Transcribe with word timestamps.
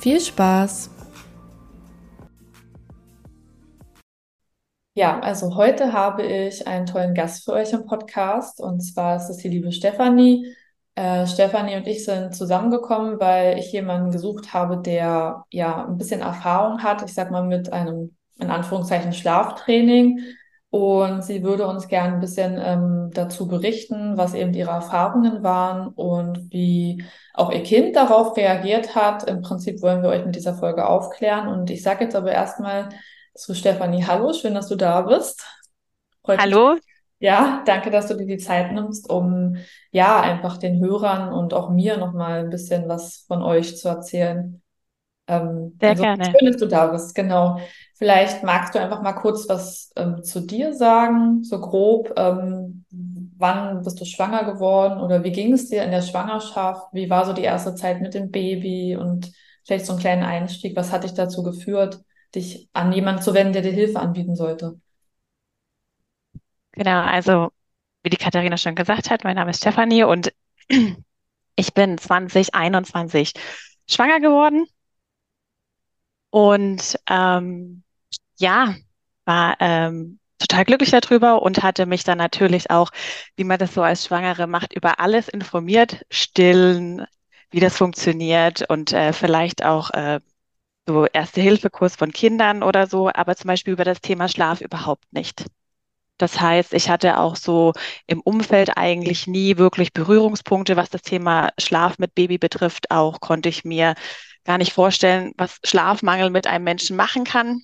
Viel 0.00 0.18
Spaß! 0.18 0.88
Ja, 4.94 5.20
also 5.20 5.56
heute 5.56 5.92
habe 5.92 6.22
ich 6.22 6.66
einen 6.66 6.86
tollen 6.86 7.12
Gast 7.12 7.44
für 7.44 7.52
euch 7.52 7.74
im 7.74 7.84
Podcast 7.84 8.60
und 8.62 8.80
zwar 8.80 9.16
ist 9.16 9.28
es 9.28 9.36
die 9.36 9.50
liebe 9.50 9.72
Stefanie. 9.72 10.56
Äh, 10.94 11.26
Stefanie 11.26 11.76
und 11.76 11.86
ich 11.86 12.06
sind 12.06 12.34
zusammengekommen, 12.34 13.20
weil 13.20 13.58
ich 13.58 13.72
jemanden 13.72 14.10
gesucht 14.10 14.54
habe, 14.54 14.78
der 14.78 15.44
ja 15.50 15.84
ein 15.84 15.98
bisschen 15.98 16.22
Erfahrung 16.22 16.82
hat, 16.82 17.02
ich 17.02 17.12
sag 17.12 17.30
mal 17.30 17.44
mit 17.44 17.70
einem 17.70 18.16
in 18.38 18.50
Anführungszeichen 18.50 19.12
Schlaftraining 19.12 20.20
und 20.70 21.24
sie 21.24 21.42
würde 21.42 21.66
uns 21.66 21.88
gerne 21.88 22.14
ein 22.14 22.20
bisschen 22.20 22.56
ähm, 22.62 23.10
dazu 23.12 23.48
berichten, 23.48 24.16
was 24.16 24.34
eben 24.34 24.54
ihre 24.54 24.70
Erfahrungen 24.70 25.42
waren 25.42 25.88
und 25.88 26.52
wie 26.52 27.04
auch 27.34 27.50
ihr 27.50 27.64
Kind 27.64 27.96
darauf 27.96 28.36
reagiert 28.36 28.94
hat. 28.94 29.24
Im 29.28 29.42
Prinzip 29.42 29.82
wollen 29.82 30.02
wir 30.02 30.10
euch 30.10 30.24
mit 30.24 30.36
dieser 30.36 30.54
Folge 30.54 30.86
aufklären. 30.86 31.48
Und 31.48 31.70
ich 31.70 31.82
sage 31.82 32.04
jetzt 32.04 32.14
aber 32.14 32.30
erstmal 32.30 32.88
zu 33.34 33.52
Stefanie, 33.54 34.04
hallo, 34.06 34.32
schön, 34.32 34.54
dass 34.54 34.68
du 34.68 34.76
da 34.76 35.00
bist. 35.02 35.44
Freut 36.24 36.38
hallo. 36.38 36.74
Mich. 36.74 36.84
Ja, 37.18 37.62
danke, 37.66 37.90
dass 37.90 38.06
du 38.06 38.14
dir 38.14 38.26
die 38.26 38.38
Zeit 38.38 38.72
nimmst, 38.72 39.10
um 39.10 39.56
ja 39.90 40.20
einfach 40.20 40.56
den 40.56 40.80
Hörern 40.80 41.32
und 41.32 41.52
auch 41.52 41.68
mir 41.70 41.96
nochmal 41.96 42.40
ein 42.40 42.50
bisschen 42.50 42.88
was 42.88 43.24
von 43.26 43.42
euch 43.42 43.76
zu 43.76 43.88
erzählen. 43.88 44.62
Ähm, 45.26 45.76
Sehr 45.80 45.90
also 45.90 46.02
gerne. 46.02 46.24
Schön, 46.24 46.52
dass 46.52 46.60
du 46.60 46.66
da 46.66 46.86
bist, 46.86 47.14
genau. 47.14 47.60
Vielleicht 48.00 48.42
magst 48.44 48.74
du 48.74 48.80
einfach 48.80 49.02
mal 49.02 49.12
kurz 49.12 49.46
was 49.50 49.92
ähm, 49.94 50.22
zu 50.24 50.40
dir 50.40 50.72
sagen, 50.72 51.44
so 51.44 51.60
grob. 51.60 52.14
Ähm, 52.16 52.86
wann 53.36 53.84
bist 53.84 54.00
du 54.00 54.06
schwanger 54.06 54.44
geworden 54.50 55.00
oder 55.00 55.22
wie 55.22 55.32
ging 55.32 55.52
es 55.52 55.68
dir 55.68 55.84
in 55.84 55.90
der 55.90 56.00
Schwangerschaft? 56.00 56.94
Wie 56.94 57.10
war 57.10 57.26
so 57.26 57.34
die 57.34 57.42
erste 57.42 57.74
Zeit 57.74 58.00
mit 58.00 58.14
dem 58.14 58.30
Baby 58.30 58.96
und 58.96 59.30
vielleicht 59.66 59.84
so 59.84 59.92
einen 59.92 60.00
kleinen 60.00 60.22
Einstieg? 60.22 60.74
Was 60.76 60.92
hat 60.92 61.04
dich 61.04 61.12
dazu 61.12 61.42
geführt, 61.42 62.00
dich 62.34 62.70
an 62.72 62.90
jemanden 62.90 63.20
zu 63.20 63.34
wenden, 63.34 63.52
der 63.52 63.60
dir 63.60 63.72
Hilfe 63.72 64.00
anbieten 64.00 64.34
sollte? 64.34 64.80
Genau, 66.72 67.02
also 67.02 67.50
wie 68.02 68.08
die 68.08 68.16
Katharina 68.16 68.56
schon 68.56 68.76
gesagt 68.76 69.10
hat, 69.10 69.24
mein 69.24 69.36
Name 69.36 69.50
ist 69.50 69.58
Stefanie 69.58 70.04
und 70.04 70.32
ich 71.54 71.74
bin 71.74 71.98
2021 71.98 73.34
schwanger 73.86 74.20
geworden. 74.20 74.64
Und 76.30 76.98
ähm, 77.08 77.82
ja, 78.40 78.74
war 79.24 79.56
ähm, 79.60 80.18
total 80.38 80.64
glücklich 80.64 80.90
darüber 80.90 81.42
und 81.42 81.62
hatte 81.62 81.86
mich 81.86 82.04
dann 82.04 82.18
natürlich 82.18 82.70
auch, 82.70 82.90
wie 83.36 83.44
man 83.44 83.58
das 83.58 83.74
so 83.74 83.82
als 83.82 84.06
Schwangere 84.06 84.46
macht, 84.46 84.72
über 84.74 85.00
alles 85.00 85.28
informiert, 85.28 86.04
stillen, 86.10 87.04
wie 87.50 87.60
das 87.60 87.76
funktioniert 87.76 88.68
und 88.70 88.92
äh, 88.92 89.12
vielleicht 89.12 89.64
auch 89.64 89.90
äh, 89.90 90.20
so 90.86 91.06
Erste-Hilfe-Kurs 91.06 91.96
von 91.96 92.12
Kindern 92.12 92.62
oder 92.62 92.86
so, 92.86 93.10
aber 93.12 93.36
zum 93.36 93.48
Beispiel 93.48 93.74
über 93.74 93.84
das 93.84 94.00
Thema 94.00 94.28
Schlaf 94.28 94.60
überhaupt 94.60 95.12
nicht. 95.12 95.44
Das 96.18 96.40
heißt, 96.40 96.74
ich 96.74 96.90
hatte 96.90 97.18
auch 97.18 97.36
so 97.36 97.72
im 98.06 98.20
Umfeld 98.20 98.76
eigentlich 98.76 99.26
nie 99.26 99.56
wirklich 99.58 99.92
Berührungspunkte, 99.92 100.76
was 100.76 100.90
das 100.90 101.02
Thema 101.02 101.50
Schlaf 101.58 101.98
mit 101.98 102.14
Baby 102.14 102.38
betrifft. 102.38 102.90
Auch 102.90 103.20
konnte 103.20 103.48
ich 103.48 103.64
mir 103.64 103.94
gar 104.44 104.58
nicht 104.58 104.72
vorstellen, 104.72 105.32
was 105.38 105.58
Schlafmangel 105.64 106.30
mit 106.30 106.46
einem 106.46 106.64
Menschen 106.64 106.96
machen 106.96 107.24
kann 107.24 107.62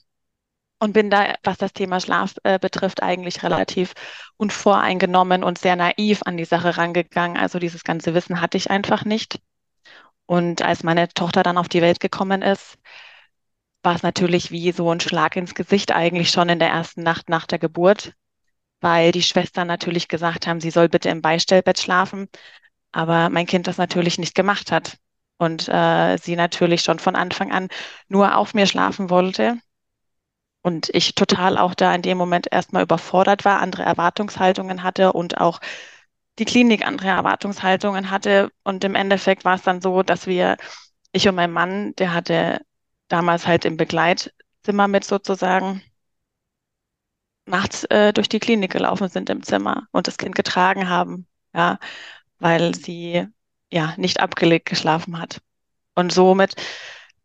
und 0.79 0.93
bin 0.93 1.11
da, 1.11 1.35
was 1.43 1.59
das 1.59 1.73
Thema 1.73 2.01
Schlaf 2.01 2.35
äh, 2.45 2.59
betrifft, 2.59 3.03
eigentlich 3.03 3.43
relativ 3.43 3.95
unvoreingenommen 4.37 5.43
und 5.43 5.59
sehr 5.59 5.77
naiv 5.77 6.23
an 6.25 6.37
die 6.37 6.45
Sache 6.45 6.77
rangegangen. 6.77 7.37
Also 7.37 7.59
dieses 7.59 7.85
ganze 7.85 8.15
Wissen 8.15 8.41
hatte 8.41 8.57
ich 8.59 8.71
einfach 8.71 9.05
nicht. 9.05 9.41
Und 10.27 10.63
als 10.63 10.83
meine 10.83 11.09
Tochter 11.09 11.43
dann 11.43 11.59
auf 11.59 11.69
die 11.69 11.83
Welt 11.83 12.01
gekommen 12.01 12.43
ist, 12.43 12.79
war 13.83 13.95
es 13.95 14.03
natürlich 14.03 14.51
wie 14.51 14.73
so 14.73 14.91
ein 14.93 15.01
Schlag 15.01 15.37
ins 15.37 15.55
Gesicht 15.55 15.93
eigentlich 15.93 16.31
schon 16.31 16.49
in 16.49 16.59
der 16.59 16.69
ersten 16.71 17.03
Nacht 17.03 17.29
nach 17.29 17.47
der 17.47 17.59
Geburt, 17.59 18.15
weil 18.81 19.13
die 19.13 19.23
Schwestern 19.23 19.69
natürlich 19.69 20.09
gesagt 20.09 20.47
haben, 20.47 20.61
sie 20.61 20.71
soll 20.71 20.89
bitte 20.89 21.09
im 21.09 21.23
Beistellbett 21.23 21.79
schlafen, 21.79 22.29
aber 22.93 23.31
mein 23.31 23.47
Kind 23.47 23.69
das 23.69 23.79
natürlich 23.79 24.19
nicht 24.19 24.35
gemacht 24.35 24.73
hat 24.73 24.99
und 25.39 25.69
äh, 25.69 26.19
sie 26.19 26.37
natürlich 26.37 26.83
schon 26.83 26.99
von 26.99 27.17
Anfang 27.17 27.53
an 27.53 27.69
nur 28.09 28.37
auf 28.37 28.55
mir 28.55 28.67
schlafen 28.67 29.11
wollte 29.11 29.59
und 30.67 30.91
ich 30.93 31.15
total 31.15 31.59
auch 31.59 31.75
da 31.75 31.95
in 31.95 32.03
dem 32.03 32.19
Moment 32.19 32.49
erstmal 32.51 32.83
überfordert 32.83 33.45
war, 33.45 33.61
andere 33.61 33.85
Erwartungshaltungen 33.85 34.83
hatte 34.83 35.13
und 35.13 35.41
auch 35.41 35.61
die 36.41 36.45
Klinik 36.45 36.85
andere 36.85 37.07
Erwartungshaltungen 37.07 38.11
hatte. 38.11 38.51
Und 38.65 38.83
im 38.83 38.97
Endeffekt 38.97 39.45
war 39.45 39.55
es 39.55 39.63
dann 39.63 39.81
so, 39.81 40.03
dass 40.03 40.27
wir, 40.27 40.57
ich 41.13 41.29
und 41.29 41.37
mein 41.37 41.53
Mann, 41.53 41.95
der 41.97 42.13
hatte 42.13 42.63
damals 43.07 43.47
halt 43.47 43.65
im 43.65 43.77
Begleitzimmer 43.77 44.89
mit 44.89 45.05
sozusagen, 45.05 45.83
nachts 47.45 47.85
äh, 47.85 48.13
durch 48.13 48.29
die 48.29 48.41
Klinik 48.41 48.73
gelaufen 48.73 49.09
sind 49.09 49.31
im 49.31 49.45
Zimmer 49.45 49.87
und 49.93 50.09
das 50.09 50.19
Kind 50.19 50.35
getragen 50.35 50.89
haben, 50.89 51.29
ja, 51.55 51.79
weil 52.41 52.75
sie 52.75 53.29
ja 53.71 53.95
nicht 53.99 54.19
abgelegt 54.21 54.69
geschlafen 54.69 55.21
hat. 55.21 55.41
Und 55.95 56.13
somit 56.13 56.57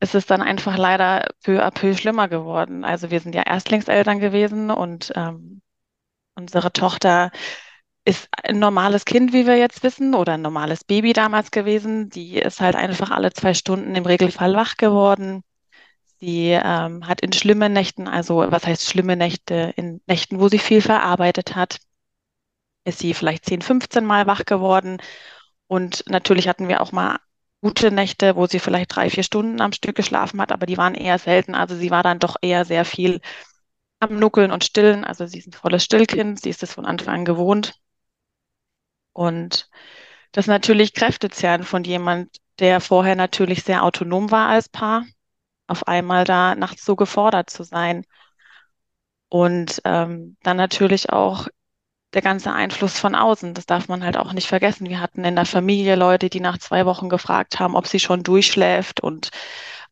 ist 0.01 0.15
es 0.15 0.25
dann 0.25 0.41
einfach 0.41 0.77
leider 0.77 1.29
peu 1.43 1.63
à 1.63 1.71
peu 1.71 1.95
schlimmer 1.95 2.27
geworden. 2.27 2.83
Also 2.83 3.11
wir 3.11 3.19
sind 3.21 3.35
ja 3.35 3.43
Erstlingseltern 3.43 4.19
gewesen 4.19 4.71
und 4.71 5.13
ähm, 5.15 5.61
unsere 6.35 6.73
Tochter 6.73 7.31
ist 8.05 8.27
ein 8.43 8.59
normales 8.59 9.05
Kind, 9.05 9.31
wie 9.33 9.45
wir 9.45 9.57
jetzt 9.57 9.83
wissen, 9.83 10.15
oder 10.15 10.33
ein 10.33 10.41
normales 10.41 10.83
Baby 10.83 11.13
damals 11.13 11.51
gewesen. 11.51 12.09
Die 12.09 12.37
ist 12.39 12.61
halt 12.61 12.75
einfach 12.75 13.11
alle 13.11 13.31
zwei 13.33 13.53
Stunden 13.53 13.95
im 13.95 14.05
Regelfall 14.05 14.55
wach 14.55 14.77
geworden. 14.77 15.43
Sie 16.19 16.49
ähm, 16.51 17.07
hat 17.07 17.21
in 17.21 17.33
schlimmen 17.33 17.73
Nächten, 17.73 18.07
also 18.07 18.37
was 18.51 18.65
heißt 18.65 18.87
schlimme 18.89 19.15
Nächte, 19.15 19.73
in 19.75 20.01
Nächten, 20.07 20.39
wo 20.39 20.49
sie 20.49 20.59
viel 20.59 20.81
verarbeitet 20.81 21.55
hat, 21.55 21.79
ist 22.85 22.99
sie 22.99 23.13
vielleicht 23.13 23.45
10, 23.45 23.61
15 23.61 24.05
Mal 24.05 24.27
wach 24.27 24.45
geworden. 24.45 24.97
Und 25.67 26.03
natürlich 26.07 26.47
hatten 26.47 26.67
wir 26.67 26.81
auch 26.81 26.91
mal 26.91 27.19
gute 27.61 27.91
Nächte, 27.91 28.35
wo 28.35 28.47
sie 28.47 28.59
vielleicht 28.59 28.95
drei, 28.95 29.09
vier 29.09 29.23
Stunden 29.23 29.61
am 29.61 29.73
Stück 29.73 29.95
geschlafen 29.95 30.41
hat, 30.41 30.51
aber 30.51 30.65
die 30.65 30.77
waren 30.77 30.95
eher 30.95 31.19
selten. 31.19 31.55
Also 31.55 31.75
sie 31.75 31.91
war 31.91 32.03
dann 32.03 32.19
doch 32.19 32.35
eher 32.41 32.65
sehr 32.65 32.85
viel 32.85 33.21
am 33.99 34.17
Nuckeln 34.17 34.51
und 34.51 34.63
Stillen. 34.63 35.03
Also 35.03 35.27
sie 35.27 35.39
ist 35.39 35.47
ein 35.47 35.53
volles 35.53 35.83
Stillkind, 35.83 36.41
sie 36.41 36.49
ist 36.49 36.63
es 36.63 36.73
von 36.73 36.85
Anfang 36.85 37.13
an 37.13 37.25
gewohnt. 37.25 37.75
Und 39.13 39.69
das 40.31 40.47
natürlich 40.47 40.93
Kräftezehren 40.93 41.63
von 41.63 41.83
jemand, 41.83 42.37
der 42.59 42.81
vorher 42.81 43.15
natürlich 43.15 43.63
sehr 43.63 43.83
autonom 43.83 44.31
war 44.31 44.49
als 44.49 44.69
Paar, 44.69 45.05
auf 45.67 45.87
einmal 45.87 46.23
da 46.25 46.55
nachts 46.55 46.85
so 46.85 46.95
gefordert 46.95 47.49
zu 47.49 47.63
sein. 47.63 48.05
Und 49.29 49.81
ähm, 49.85 50.37
dann 50.43 50.57
natürlich 50.57 51.09
auch 51.11 51.47
der 52.13 52.21
ganze 52.21 52.51
Einfluss 52.53 52.99
von 52.99 53.15
außen. 53.15 53.53
Das 53.53 53.65
darf 53.65 53.87
man 53.87 54.03
halt 54.03 54.17
auch 54.17 54.33
nicht 54.33 54.47
vergessen. 54.47 54.89
Wir 54.89 54.99
hatten 54.99 55.23
in 55.23 55.35
der 55.35 55.45
Familie 55.45 55.95
Leute, 55.95 56.29
die 56.29 56.39
nach 56.41 56.57
zwei 56.57 56.85
Wochen 56.85 57.09
gefragt 57.09 57.59
haben, 57.59 57.75
ob 57.75 57.87
sie 57.87 57.99
schon 57.99 58.23
durchschläft 58.23 58.99
und 59.01 59.31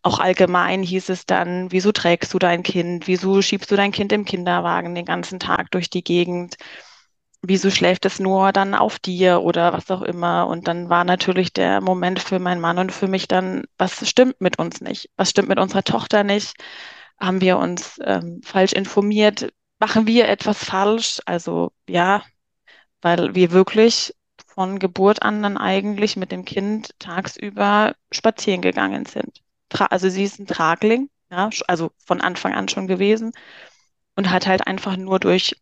auch 0.01 0.19
allgemein 0.19 0.81
hieß 0.81 1.09
es 1.09 1.25
dann, 1.25 1.71
wieso 1.71 1.91
trägst 1.91 2.33
du 2.33 2.39
dein 2.39 2.63
Kind? 2.63 3.07
Wieso 3.07 3.41
schiebst 3.41 3.69
du 3.71 3.75
dein 3.75 3.91
Kind 3.91 4.11
im 4.13 4.25
Kinderwagen 4.25 4.95
den 4.95 5.05
ganzen 5.05 5.39
Tag 5.39 5.71
durch 5.71 5.89
die 5.89 6.03
Gegend? 6.03 6.55
Wieso 7.41 7.69
schläft 7.71 8.05
es 8.05 8.19
nur 8.19 8.51
dann 8.53 8.75
auf 8.75 8.99
dir 8.99 9.41
oder 9.41 9.73
was 9.73 9.91
auch 9.91 10.01
immer? 10.01 10.47
Und 10.47 10.67
dann 10.67 10.89
war 10.89 11.03
natürlich 11.05 11.53
der 11.53 11.81
Moment 11.81 12.19
für 12.19 12.39
meinen 12.39 12.61
Mann 12.61 12.77
und 12.79 12.91
für 12.93 13.07
mich 13.07 13.27
dann, 13.27 13.65
was 13.77 14.07
stimmt 14.09 14.39
mit 14.41 14.59
uns 14.59 14.81
nicht? 14.81 15.09
Was 15.17 15.29
stimmt 15.31 15.49
mit 15.49 15.59
unserer 15.59 15.83
Tochter 15.83 16.23
nicht? 16.23 16.53
Haben 17.19 17.41
wir 17.41 17.57
uns 17.57 17.99
ähm, 18.03 18.41
falsch 18.43 18.73
informiert? 18.73 19.49
Machen 19.79 20.07
wir 20.07 20.27
etwas 20.29 20.63
falsch? 20.63 21.21
Also 21.25 21.71
ja, 21.87 22.23
weil 23.01 23.35
wir 23.35 23.51
wirklich 23.51 24.15
von 24.47 24.79
Geburt 24.79 25.23
an 25.23 25.43
dann 25.43 25.57
eigentlich 25.57 26.17
mit 26.17 26.31
dem 26.31 26.45
Kind 26.45 26.91
tagsüber 26.99 27.95
spazieren 28.11 28.61
gegangen 28.61 29.05
sind. 29.05 29.41
Tra 29.69 29.85
also 29.87 30.09
sie 30.09 30.23
ist 30.23 30.39
ein 30.39 30.47
Tragling, 30.47 31.09
ja, 31.31 31.49
also 31.67 31.91
von 32.05 32.21
Anfang 32.21 32.53
an 32.53 32.69
schon 32.69 32.87
gewesen 32.87 33.31
und 34.15 34.31
hat 34.31 34.47
halt 34.47 34.67
einfach 34.67 34.97
nur 34.97 35.19
durch 35.19 35.55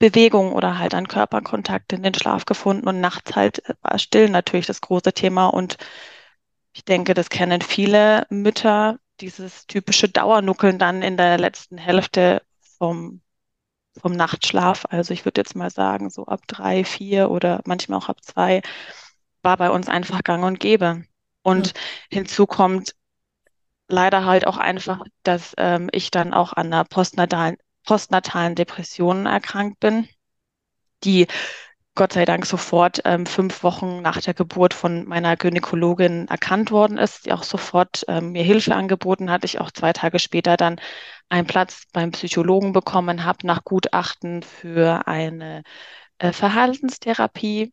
Bewegung 0.00 0.52
oder 0.52 0.78
halt 0.78 0.94
an 0.94 1.08
Körperkontakt 1.08 1.92
in 1.92 2.02
den 2.02 2.14
Schlaf 2.14 2.44
gefunden 2.46 2.88
und 2.88 3.00
nachts 3.00 3.36
halt 3.36 3.62
war 3.82 3.98
still 4.00 4.28
natürlich 4.30 4.66
das 4.66 4.80
große 4.80 5.12
Thema 5.12 5.48
und 5.48 5.78
Ich 6.72 6.84
denke, 6.84 7.14
das 7.14 7.30
kennen 7.30 7.60
viele 7.62 8.26
Mütter, 8.30 8.98
dieses 9.20 9.66
typische 9.66 10.08
Dauernuckeln 10.08 10.78
dann 10.78 11.02
in 11.02 11.16
der 11.16 11.38
letzten 11.38 11.78
Hälfte 11.78 12.42
vom, 12.80 13.22
vom 14.00 14.12
Nachtschlaf. 14.12 14.84
Also 14.90 15.14
ich 15.14 15.24
würde 15.26 15.40
jetzt 15.40 15.56
mal 15.56 15.70
sagen, 15.70 16.10
so 16.10 16.26
ab 16.26 16.42
drei, 16.48 16.84
vier 16.84 17.30
oder 17.30 17.62
manchmal 17.66 17.98
auch 17.98 18.08
ab 18.10 18.24
zwei 18.24 18.62
war 19.42 19.56
bei 19.58 19.70
uns 19.70 19.88
einfach 19.88 20.22
gang 20.24 20.44
und 20.44 20.60
gäbe. 20.60 21.04
Und 21.42 21.68
Hm. 21.68 21.74
hinzu 22.10 22.46
kommt 22.46 22.94
leider 23.88 24.24
halt 24.24 24.46
auch 24.46 24.58
einfach, 24.58 25.02
dass 25.22 25.54
ähm, 25.58 25.88
ich 25.92 26.10
dann 26.10 26.32
auch 26.34 26.52
an 26.54 26.66
einer 26.68 26.84
postnatalen, 26.84 27.56
postnatalen 27.84 28.54
Depression 28.54 29.26
erkrankt 29.26 29.80
bin, 29.80 30.08
die 31.04 31.26
Gott 31.96 32.12
sei 32.14 32.24
Dank 32.24 32.46
sofort 32.46 33.02
ähm, 33.04 33.26
fünf 33.26 33.62
Wochen 33.64 34.02
nach 34.02 34.20
der 34.22 34.34
Geburt 34.34 34.74
von 34.74 35.06
meiner 35.08 35.36
Gynäkologin 35.36 36.28
erkannt 36.28 36.70
worden 36.72 36.98
ist, 36.98 37.26
die 37.26 37.32
auch 37.32 37.42
sofort 37.44 38.04
ähm, 38.08 38.32
mir 38.32 38.44
Hilfe 38.44 38.74
angeboten 38.74 39.30
hat. 39.30 39.44
Ich 39.44 39.60
auch 39.60 39.70
zwei 39.72 39.92
Tage 39.92 40.18
später 40.20 40.56
dann 40.56 40.80
einen 41.30 41.46
Platz 41.46 41.84
beim 41.92 42.10
Psychologen 42.10 42.72
bekommen 42.72 43.24
habe 43.24 43.46
nach 43.46 43.64
Gutachten 43.64 44.42
für 44.42 45.06
eine 45.06 45.62
äh, 46.18 46.32
Verhaltenstherapie. 46.32 47.72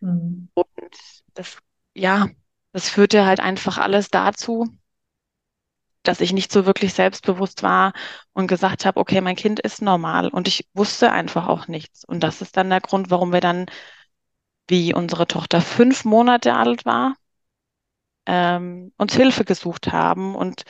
Hm. 0.00 0.48
Und 0.54 0.68
das, 1.34 1.58
ja, 1.94 2.28
das 2.72 2.88
führte 2.88 3.26
halt 3.26 3.40
einfach 3.40 3.78
alles 3.78 4.08
dazu, 4.08 4.66
dass 6.02 6.20
ich 6.20 6.32
nicht 6.32 6.50
so 6.52 6.66
wirklich 6.66 6.94
selbstbewusst 6.94 7.62
war 7.62 7.92
und 8.32 8.46
gesagt 8.46 8.84
habe, 8.84 9.00
okay, 9.00 9.20
mein 9.20 9.36
Kind 9.36 9.60
ist 9.60 9.82
normal. 9.82 10.28
Und 10.28 10.48
ich 10.48 10.68
wusste 10.74 11.12
einfach 11.12 11.46
auch 11.46 11.68
nichts. 11.68 12.04
Und 12.04 12.20
das 12.20 12.42
ist 12.42 12.56
dann 12.56 12.70
der 12.70 12.80
Grund, 12.80 13.10
warum 13.10 13.32
wir 13.32 13.40
dann, 13.40 13.66
wie 14.68 14.94
unsere 14.94 15.26
Tochter 15.26 15.60
fünf 15.60 16.04
Monate 16.04 16.54
alt 16.54 16.84
war, 16.84 17.14
ähm, 18.26 18.92
uns 18.96 19.14
Hilfe 19.14 19.44
gesucht 19.44 19.92
haben 19.92 20.34
und 20.34 20.64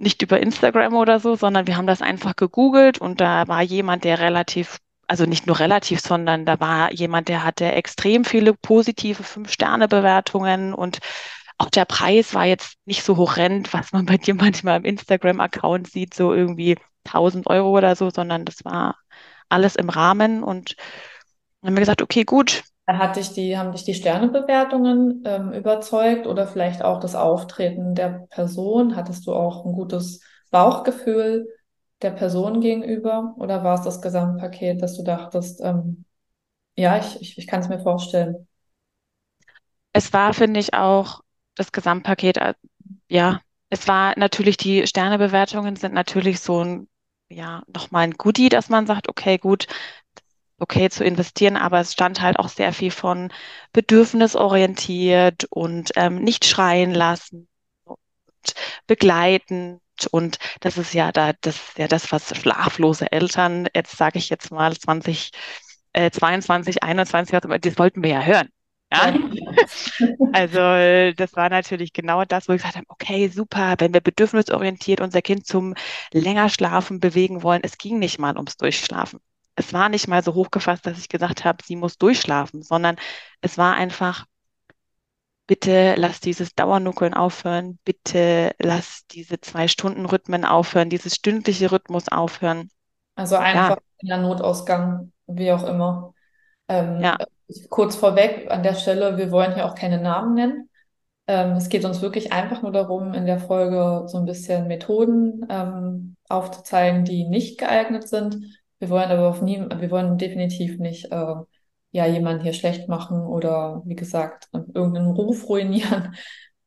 nicht 0.00 0.22
über 0.22 0.40
Instagram 0.40 0.94
oder 0.94 1.20
so, 1.20 1.36
sondern 1.36 1.66
wir 1.66 1.76
haben 1.76 1.86
das 1.86 2.02
einfach 2.02 2.34
gegoogelt 2.36 2.98
und 2.98 3.20
da 3.20 3.46
war 3.48 3.62
jemand, 3.62 4.04
der 4.04 4.18
relativ, 4.18 4.78
also 5.06 5.26
nicht 5.26 5.46
nur 5.46 5.58
relativ, 5.58 6.00
sondern 6.00 6.46
da 6.46 6.58
war 6.58 6.92
jemand, 6.92 7.28
der 7.28 7.44
hatte 7.44 7.70
extrem 7.72 8.24
viele 8.24 8.54
positive 8.54 9.22
Fünf-Sterne-Bewertungen 9.22 10.74
und 10.74 10.98
auch 11.58 11.68
der 11.68 11.84
Preis 11.84 12.32
war 12.32 12.46
jetzt 12.46 12.78
nicht 12.86 13.02
so 13.04 13.18
horrend, 13.18 13.72
was 13.74 13.92
man 13.92 14.06
bei 14.06 14.16
dir 14.16 14.34
manchmal 14.34 14.78
im 14.78 14.84
Instagram-Account 14.84 15.90
sieht, 15.90 16.14
so 16.14 16.32
irgendwie 16.32 16.76
1000 17.04 17.46
Euro 17.46 17.76
oder 17.76 17.94
so, 17.96 18.08
sondern 18.10 18.46
das 18.46 18.64
war 18.64 18.96
alles 19.50 19.76
im 19.76 19.90
Rahmen 19.90 20.42
und 20.42 20.76
dann 21.60 21.68
haben 21.68 21.76
wir 21.76 21.80
gesagt, 21.80 22.00
okay, 22.00 22.24
gut, 22.24 22.62
Hat 22.98 23.16
dich 23.16 23.32
die, 23.32 23.56
haben 23.58 23.72
dich 23.72 23.84
die 23.84 23.94
Sternebewertungen 23.94 25.22
ähm, 25.26 25.52
überzeugt 25.52 26.26
oder 26.26 26.46
vielleicht 26.46 26.82
auch 26.82 27.00
das 27.00 27.14
Auftreten 27.14 27.94
der 27.94 28.26
Person? 28.30 28.96
Hattest 28.96 29.26
du 29.26 29.34
auch 29.34 29.64
ein 29.64 29.72
gutes 29.72 30.20
Bauchgefühl 30.50 31.48
der 32.02 32.10
Person 32.12 32.60
gegenüber 32.60 33.34
oder 33.38 33.62
war 33.64 33.74
es 33.74 33.82
das 33.82 34.00
Gesamtpaket, 34.02 34.82
dass 34.82 34.96
du 34.96 35.04
dachtest, 35.04 35.60
ähm, 35.62 36.04
ja, 36.76 36.98
ich, 36.98 37.20
ich, 37.20 37.38
ich 37.38 37.46
kann 37.46 37.60
es 37.60 37.68
mir 37.68 37.80
vorstellen. 37.80 38.48
es 39.92 40.12
war, 40.12 40.34
finde 40.34 40.60
ich, 40.60 40.74
auch 40.74 41.20
das 41.54 41.72
Gesamtpaket, 41.72 42.36
äh, 42.38 42.54
ja, 43.08 43.40
es 43.70 43.88
war 43.88 44.18
natürlich, 44.18 44.56
die 44.56 44.86
Sternebewertungen 44.86 45.76
sind 45.76 45.94
natürlich 45.94 46.40
so 46.40 46.64
ein, 46.64 46.88
ja, 47.28 47.62
nochmal 47.68 48.04
ein 48.04 48.12
Goodie, 48.14 48.48
dass 48.48 48.68
man 48.68 48.86
sagt, 48.86 49.08
okay, 49.08 49.38
gut, 49.38 49.66
okay 50.60 50.90
zu 50.90 51.04
investieren, 51.04 51.56
aber 51.56 51.80
es 51.80 51.92
stand 51.92 52.20
halt 52.20 52.38
auch 52.38 52.48
sehr 52.48 52.72
viel 52.72 52.90
von 52.90 53.32
bedürfnisorientiert 53.72 55.46
und 55.50 55.90
ähm, 55.96 56.16
nicht 56.22 56.44
schreien 56.44 56.92
lassen 56.94 57.48
und 57.84 57.98
begleitend. 58.86 59.80
Und 60.10 60.38
das 60.60 60.78
ist 60.78 60.94
ja 60.94 61.12
da, 61.12 61.32
das 61.40 61.56
ist 61.56 61.78
ja 61.78 61.88
das, 61.88 62.10
was 62.12 62.36
schlaflose 62.36 63.12
Eltern, 63.12 63.68
jetzt 63.74 63.96
sage 63.96 64.18
ich 64.18 64.30
jetzt 64.30 64.50
mal 64.50 64.76
20, 64.76 65.30
äh, 65.92 66.10
22, 66.10 66.82
21, 66.82 67.40
das 67.60 67.78
wollten 67.78 68.02
wir 68.02 68.10
ja 68.10 68.22
hören. 68.22 68.48
Ja, 68.92 69.12
also 70.32 71.12
das 71.16 71.36
war 71.36 71.48
natürlich 71.48 71.92
genau 71.92 72.24
das, 72.24 72.48
wo 72.48 72.52
ich 72.52 72.58
gesagt 72.62 72.76
habe, 72.76 72.86
okay, 72.88 73.28
super, 73.28 73.76
wenn 73.78 73.94
wir 73.94 74.00
bedürfnisorientiert 74.00 75.00
unser 75.00 75.22
Kind 75.22 75.46
zum 75.46 75.74
länger 76.12 76.48
Schlafen 76.48 76.98
bewegen 76.98 77.42
wollen, 77.42 77.62
es 77.62 77.78
ging 77.78 77.98
nicht 78.00 78.18
mal 78.18 78.36
ums 78.36 78.56
Durchschlafen. 78.56 79.20
Es 79.60 79.72
war 79.72 79.88
nicht 79.88 80.08
mal 80.08 80.22
so 80.22 80.34
hochgefasst, 80.34 80.86
dass 80.86 80.98
ich 80.98 81.08
gesagt 81.08 81.44
habe, 81.44 81.64
sie 81.64 81.76
muss 81.76 81.98
durchschlafen, 81.98 82.62
sondern 82.62 82.96
es 83.42 83.58
war 83.58 83.74
einfach, 83.76 84.26
bitte 85.46 85.94
lass 85.98 86.20
dieses 86.20 86.54
Dauernuckeln 86.54 87.12
aufhören, 87.14 87.78
bitte 87.84 88.54
lass 88.58 89.06
diese 89.10 89.40
Zwei-Stunden-Rhythmen 89.40 90.44
aufhören, 90.44 90.90
dieses 90.90 91.16
stündliche 91.16 91.72
Rhythmus 91.72 92.08
aufhören. 92.08 92.70
Also 93.16 93.36
Ja, 93.38 93.44
einfach 93.44 93.78
in 93.98 94.08
der 94.08 94.18
Notausgang, 94.18 95.12
wie 95.26 95.52
auch 95.52 95.64
immer. 95.64 96.14
Ähm, 96.68 97.08
ja, 97.08 97.18
kurz 97.70 97.96
vorweg 97.96 98.50
an 98.50 98.62
der 98.62 98.74
Stelle, 98.74 99.18
wir 99.18 99.30
wollen 99.30 99.54
hier 99.54 99.66
auch 99.66 99.74
keine 99.74 100.00
Namen 100.00 100.34
nennen. 100.34 100.70
Ähm, 101.28 101.52
es 101.52 101.68
geht 101.70 101.84
uns 101.84 102.02
wirklich 102.02 102.32
einfach 102.32 102.62
nur 102.62 102.72
darum, 102.72 103.14
in 103.14 103.26
der 103.26 103.40
Folge 103.40 104.04
so 104.08 104.18
ein 104.18 104.26
bisschen 104.26 104.68
Methoden 104.68 105.46
ähm, 105.50 106.16
aufzuzeigen, 106.28 107.04
die 107.04 107.28
nicht 107.28 107.58
geeignet 107.58 108.08
sind. 108.08 108.59
Wir 108.80 108.90
wollen 108.90 109.10
aber 109.10 109.28
auf 109.28 109.42
nie, 109.42 109.58
wir 109.60 109.90
wollen 109.90 110.18
definitiv 110.18 110.78
nicht 110.78 111.12
äh, 111.12 111.34
ja 111.92 112.06
jemanden 112.06 112.42
hier 112.42 112.52
schlecht 112.52 112.88
machen 112.88 113.20
oder 113.20 113.82
wie 113.84 113.94
gesagt 113.94 114.48
irgendeinen 114.52 115.12
Ruf 115.12 115.48
ruinieren. 115.48 116.14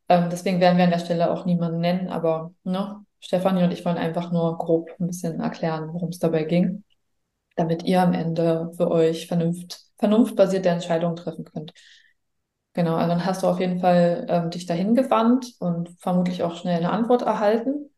Ähm, 0.10 0.30
deswegen 0.30 0.60
werden 0.60 0.78
wir 0.78 0.84
an 0.84 0.90
der 0.90 1.00
Stelle 1.00 1.32
auch 1.32 1.46
niemanden 1.46 1.80
nennen, 1.80 2.10
aber 2.10 2.54
ne, 2.66 3.06
Stefanie 3.22 3.64
und 3.64 3.72
ich 3.72 3.86
wollen 3.86 3.98
einfach 3.98 4.34
nur 4.34 4.58
grob 4.58 4.90
ein 5.00 5.08
bisschen 5.08 5.40
erklären, 5.40 5.94
worum 5.94 6.10
es 6.10 6.20
dabei 6.20 6.44
ging, 6.44 6.84
damit 7.56 7.84
ihr 7.84 8.02
am 8.02 8.12
Ende 8.12 8.70
für 8.76 8.92
euch 8.92 9.28
vernunft, 9.28 9.80
vernunftbasierte 9.98 10.68
Entscheidungen 10.68 11.16
treffen 11.16 11.46
könnt. 11.46 11.74
Genau, 12.74 12.96
also 12.96 13.10
dann 13.12 13.26
hast 13.26 13.44
du 13.44 13.48
auf 13.48 13.62
jeden 13.62 13.80
Fall 13.80 14.26
ähm, 14.28 14.50
dich 14.50 14.66
dahin 14.66 14.94
gewandt 14.94 15.54
und 15.60 15.90
vermutlich 16.02 16.44
auch 16.44 16.58
schnell 16.58 16.78
eine 16.78 16.92
Antwort 16.92 17.22
erhalten. 17.22 17.90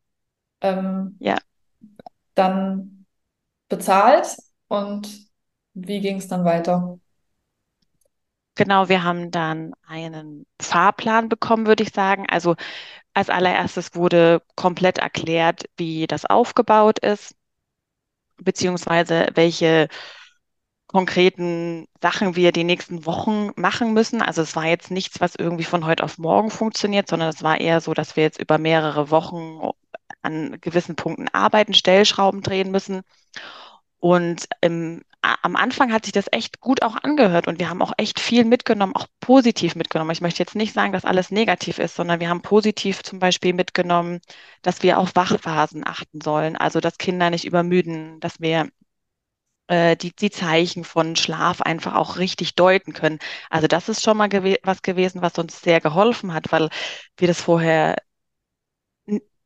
Ähm, 0.61 1.17
ja. 1.19 1.37
dann 2.35 2.94
bezahlt 3.69 4.37
und 4.67 5.09
wie 5.73 6.01
ging 6.01 6.17
es 6.17 6.27
dann 6.27 6.45
weiter? 6.45 6.99
Genau, 8.55 8.87
wir 8.89 9.03
haben 9.03 9.31
dann 9.31 9.73
einen 9.85 10.45
Fahrplan 10.61 11.27
bekommen, 11.29 11.67
würde 11.67 11.83
ich 11.83 11.89
sagen. 11.93 12.25
Also 12.29 12.55
als 13.13 13.29
allererstes 13.29 13.95
wurde 13.95 14.41
komplett 14.55 14.99
erklärt, 14.99 15.65
wie 15.77 16.07
das 16.07 16.25
aufgebaut 16.25 16.99
ist, 16.99 17.35
beziehungsweise 18.37 19.27
welche 19.35 19.87
konkreten 20.87 21.87
Sachen 22.01 22.35
wir 22.35 22.51
die 22.51 22.63
nächsten 22.63 23.05
Wochen 23.05 23.51
machen 23.55 23.93
müssen. 23.93 24.21
Also 24.21 24.41
es 24.41 24.55
war 24.55 24.65
jetzt 24.65 24.91
nichts, 24.91 25.19
was 25.19 25.35
irgendwie 25.35 25.63
von 25.63 25.85
heute 25.85 26.03
auf 26.03 26.17
morgen 26.17 26.51
funktioniert, 26.51 27.07
sondern 27.09 27.29
es 27.29 27.43
war 27.43 27.59
eher 27.59 27.81
so, 27.81 27.93
dass 27.93 28.15
wir 28.15 28.23
jetzt 28.23 28.39
über 28.39 28.57
mehrere 28.57 29.09
Wochen 29.11 29.71
an 30.21 30.57
gewissen 30.61 30.95
Punkten 30.95 31.27
arbeiten, 31.29 31.73
Stellschrauben 31.73 32.41
drehen 32.41 32.71
müssen. 32.71 33.01
Und 33.99 34.47
im, 34.61 35.03
am 35.21 35.55
Anfang 35.55 35.91
hat 35.91 36.05
sich 36.05 36.13
das 36.13 36.27
echt 36.31 36.59
gut 36.61 36.83
auch 36.83 36.95
angehört 37.03 37.47
und 37.47 37.59
wir 37.59 37.69
haben 37.69 37.81
auch 37.81 37.93
echt 37.97 38.19
viel 38.19 38.45
mitgenommen, 38.45 38.95
auch 38.95 39.07
positiv 39.19 39.75
mitgenommen. 39.75 40.11
Ich 40.11 40.21
möchte 40.21 40.43
jetzt 40.43 40.55
nicht 40.55 40.73
sagen, 40.73 40.93
dass 40.93 41.05
alles 41.05 41.31
negativ 41.31 41.79
ist, 41.79 41.95
sondern 41.95 42.19
wir 42.19 42.29
haben 42.29 42.41
positiv 42.41 43.01
zum 43.03 43.19
Beispiel 43.19 43.53
mitgenommen, 43.53 44.21
dass 44.61 44.83
wir 44.83 44.99
auf 44.99 45.15
Wachphasen 45.15 45.85
achten 45.87 46.21
sollen, 46.21 46.55
also 46.55 46.79
dass 46.79 46.97
Kinder 46.99 47.29
nicht 47.31 47.45
übermüden, 47.45 48.19
dass 48.19 48.39
wir 48.39 48.69
äh, 49.67 49.95
die, 49.97 50.15
die 50.15 50.29
Zeichen 50.31 50.83
von 50.83 51.15
Schlaf 51.15 51.61
einfach 51.61 51.95
auch 51.95 52.17
richtig 52.17 52.55
deuten 52.55 52.93
können. 52.93 53.19
Also 53.49 53.67
das 53.67 53.89
ist 53.89 54.03
schon 54.03 54.17
mal 54.17 54.29
gew 54.29 54.55
was 54.63 54.81
gewesen, 54.81 55.21
was 55.21 55.37
uns 55.37 55.61
sehr 55.61 55.81
geholfen 55.81 56.33
hat, 56.33 56.51
weil 56.51 56.69
wir 57.17 57.27
das 57.27 57.41
vorher, 57.41 57.95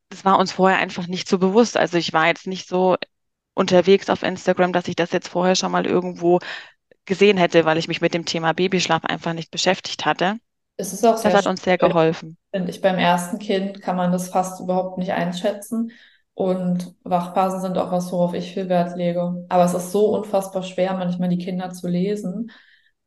das 0.10 0.26
war 0.26 0.40
uns 0.40 0.52
vorher 0.52 0.80
einfach 0.80 1.08
nicht 1.08 1.28
so 1.28 1.38
bewusst. 1.40 1.78
Also 1.78 1.98
ich 1.98 2.14
war 2.14 2.28
jetzt 2.28 2.48
nicht 2.48 2.68
so 2.68 2.98
unterwegs 3.54 4.10
auf 4.10 4.24
Instagram, 4.24 4.74
dass 4.74 4.88
ich 4.88 4.96
das 4.96 5.12
jetzt 5.12 5.28
vorher 5.30 5.56
schon 5.56 5.72
mal 5.72 5.86
irgendwo 5.86 6.40
gesehen 7.06 7.38
hätte, 7.38 7.66
weil 7.66 7.78
ich 7.80 7.88
mich 7.90 8.02
mit 8.02 8.14
dem 8.16 8.26
Thema 8.26 8.54
Babyschlaf 8.54 9.06
einfach 9.06 9.34
nicht 9.34 9.52
beschäftigt 9.52 10.06
hatte. 10.06 10.38
Es 10.78 10.94
ist 10.94 11.06
auch 11.06 11.18
Das 11.22 11.34
sehr 11.34 11.36
hat 11.36 11.48
uns 11.48 11.64
sehr 11.64 11.78
geholfen. 11.78 12.38
finde 12.54 12.72
ich. 12.72 12.82
Beim 12.82 12.98
ersten 12.98 13.40
Kind 13.40 13.82
kann 13.82 13.96
man 13.96 14.12
das 14.12 14.30
fast 14.30 14.60
überhaupt 14.62 14.98
nicht 14.98 15.12
einschätzen. 15.14 15.92
Und 16.34 16.96
Wachphasen 17.04 17.62
sind 17.62 17.78
auch 17.78 17.92
was, 17.92 18.12
worauf 18.12 18.34
ich 18.34 18.54
viel 18.54 18.70
Wert 18.70 18.96
lege. 18.98 19.46
Aber 19.50 19.66
es 19.66 19.74
ist 19.74 19.92
so 19.92 20.16
unfassbar 20.16 20.64
schwer, 20.64 20.94
manchmal 20.94 21.30
die 21.30 21.38
Kinder 21.38 21.70
zu 21.72 21.88
lesen. 21.88 22.52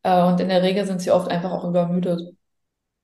Äh, 0.03 0.23
und 0.25 0.41
in 0.41 0.49
der 0.49 0.63
Regel 0.63 0.87
sind 0.87 1.01
sie 1.01 1.11
oft 1.11 1.31
einfach 1.31 1.51
auch 1.53 1.65
übermüdet. 1.65 2.37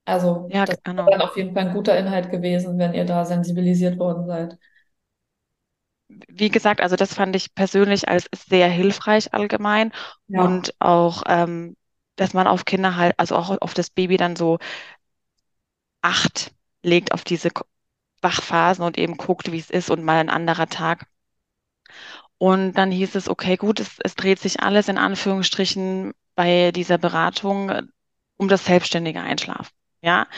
Also 0.04 0.50
Ja, 0.50 0.66
das 0.66 0.76
genau. 0.84 1.10
dann 1.10 1.22
auf 1.22 1.36
jeden 1.36 1.54
Fall 1.54 1.68
ein 1.68 1.74
guter 1.74 1.98
Inhalt 1.98 2.30
gewesen, 2.30 2.78
wenn 2.78 2.94
ihr 2.94 3.04
da 3.06 3.24
sensibilisiert 3.24 3.98
worden 3.98 4.26
seid. 4.26 4.58
Wie 6.08 6.48
gesagt, 6.48 6.80
also 6.80 6.96
das 6.96 7.14
fand 7.14 7.36
ich 7.36 7.54
persönlich 7.54 8.08
als 8.08 8.28
sehr 8.48 8.68
hilfreich 8.68 9.34
allgemein 9.34 9.92
Ja. 10.28 10.42
und 10.42 10.74
auch, 10.80 11.22
ähm, 11.26 11.76
dass 12.16 12.32
man 12.34 12.46
auf 12.46 12.64
Kinder 12.64 12.96
halt, 12.96 13.14
also 13.18 13.36
auch 13.36 13.56
auf 13.60 13.74
das 13.74 13.90
Baby 13.90 14.16
dann 14.16 14.34
so 14.36 14.58
acht 16.02 16.52
legt 16.82 17.12
auf 17.12 17.22
diese 17.24 17.50
Wachphasen 18.22 18.84
und 18.84 18.98
eben 18.98 19.16
guckt, 19.16 19.52
wie 19.52 19.58
es 19.58 19.70
ist 19.70 19.90
und 19.90 20.02
mal 20.02 20.18
ein 20.18 20.30
anderer 20.30 20.66
Tag. 20.68 21.06
Und 22.38 22.74
dann 22.74 22.90
hieß 22.90 23.14
es, 23.16 23.28
okay, 23.28 23.56
gut, 23.56 23.80
es, 23.80 23.98
es 24.02 24.14
dreht 24.14 24.38
sich 24.38 24.60
alles 24.60 24.88
in 24.88 24.98
Anführungsstrichen 24.98 26.12
bei 26.34 26.70
dieser 26.72 26.98
Beratung 26.98 27.68
äh, 27.70 27.82
um 28.36 28.48
das 28.48 28.64
selbstständige 28.64 29.20
Einschlafen. 29.20 29.72
Ja, 30.00 30.28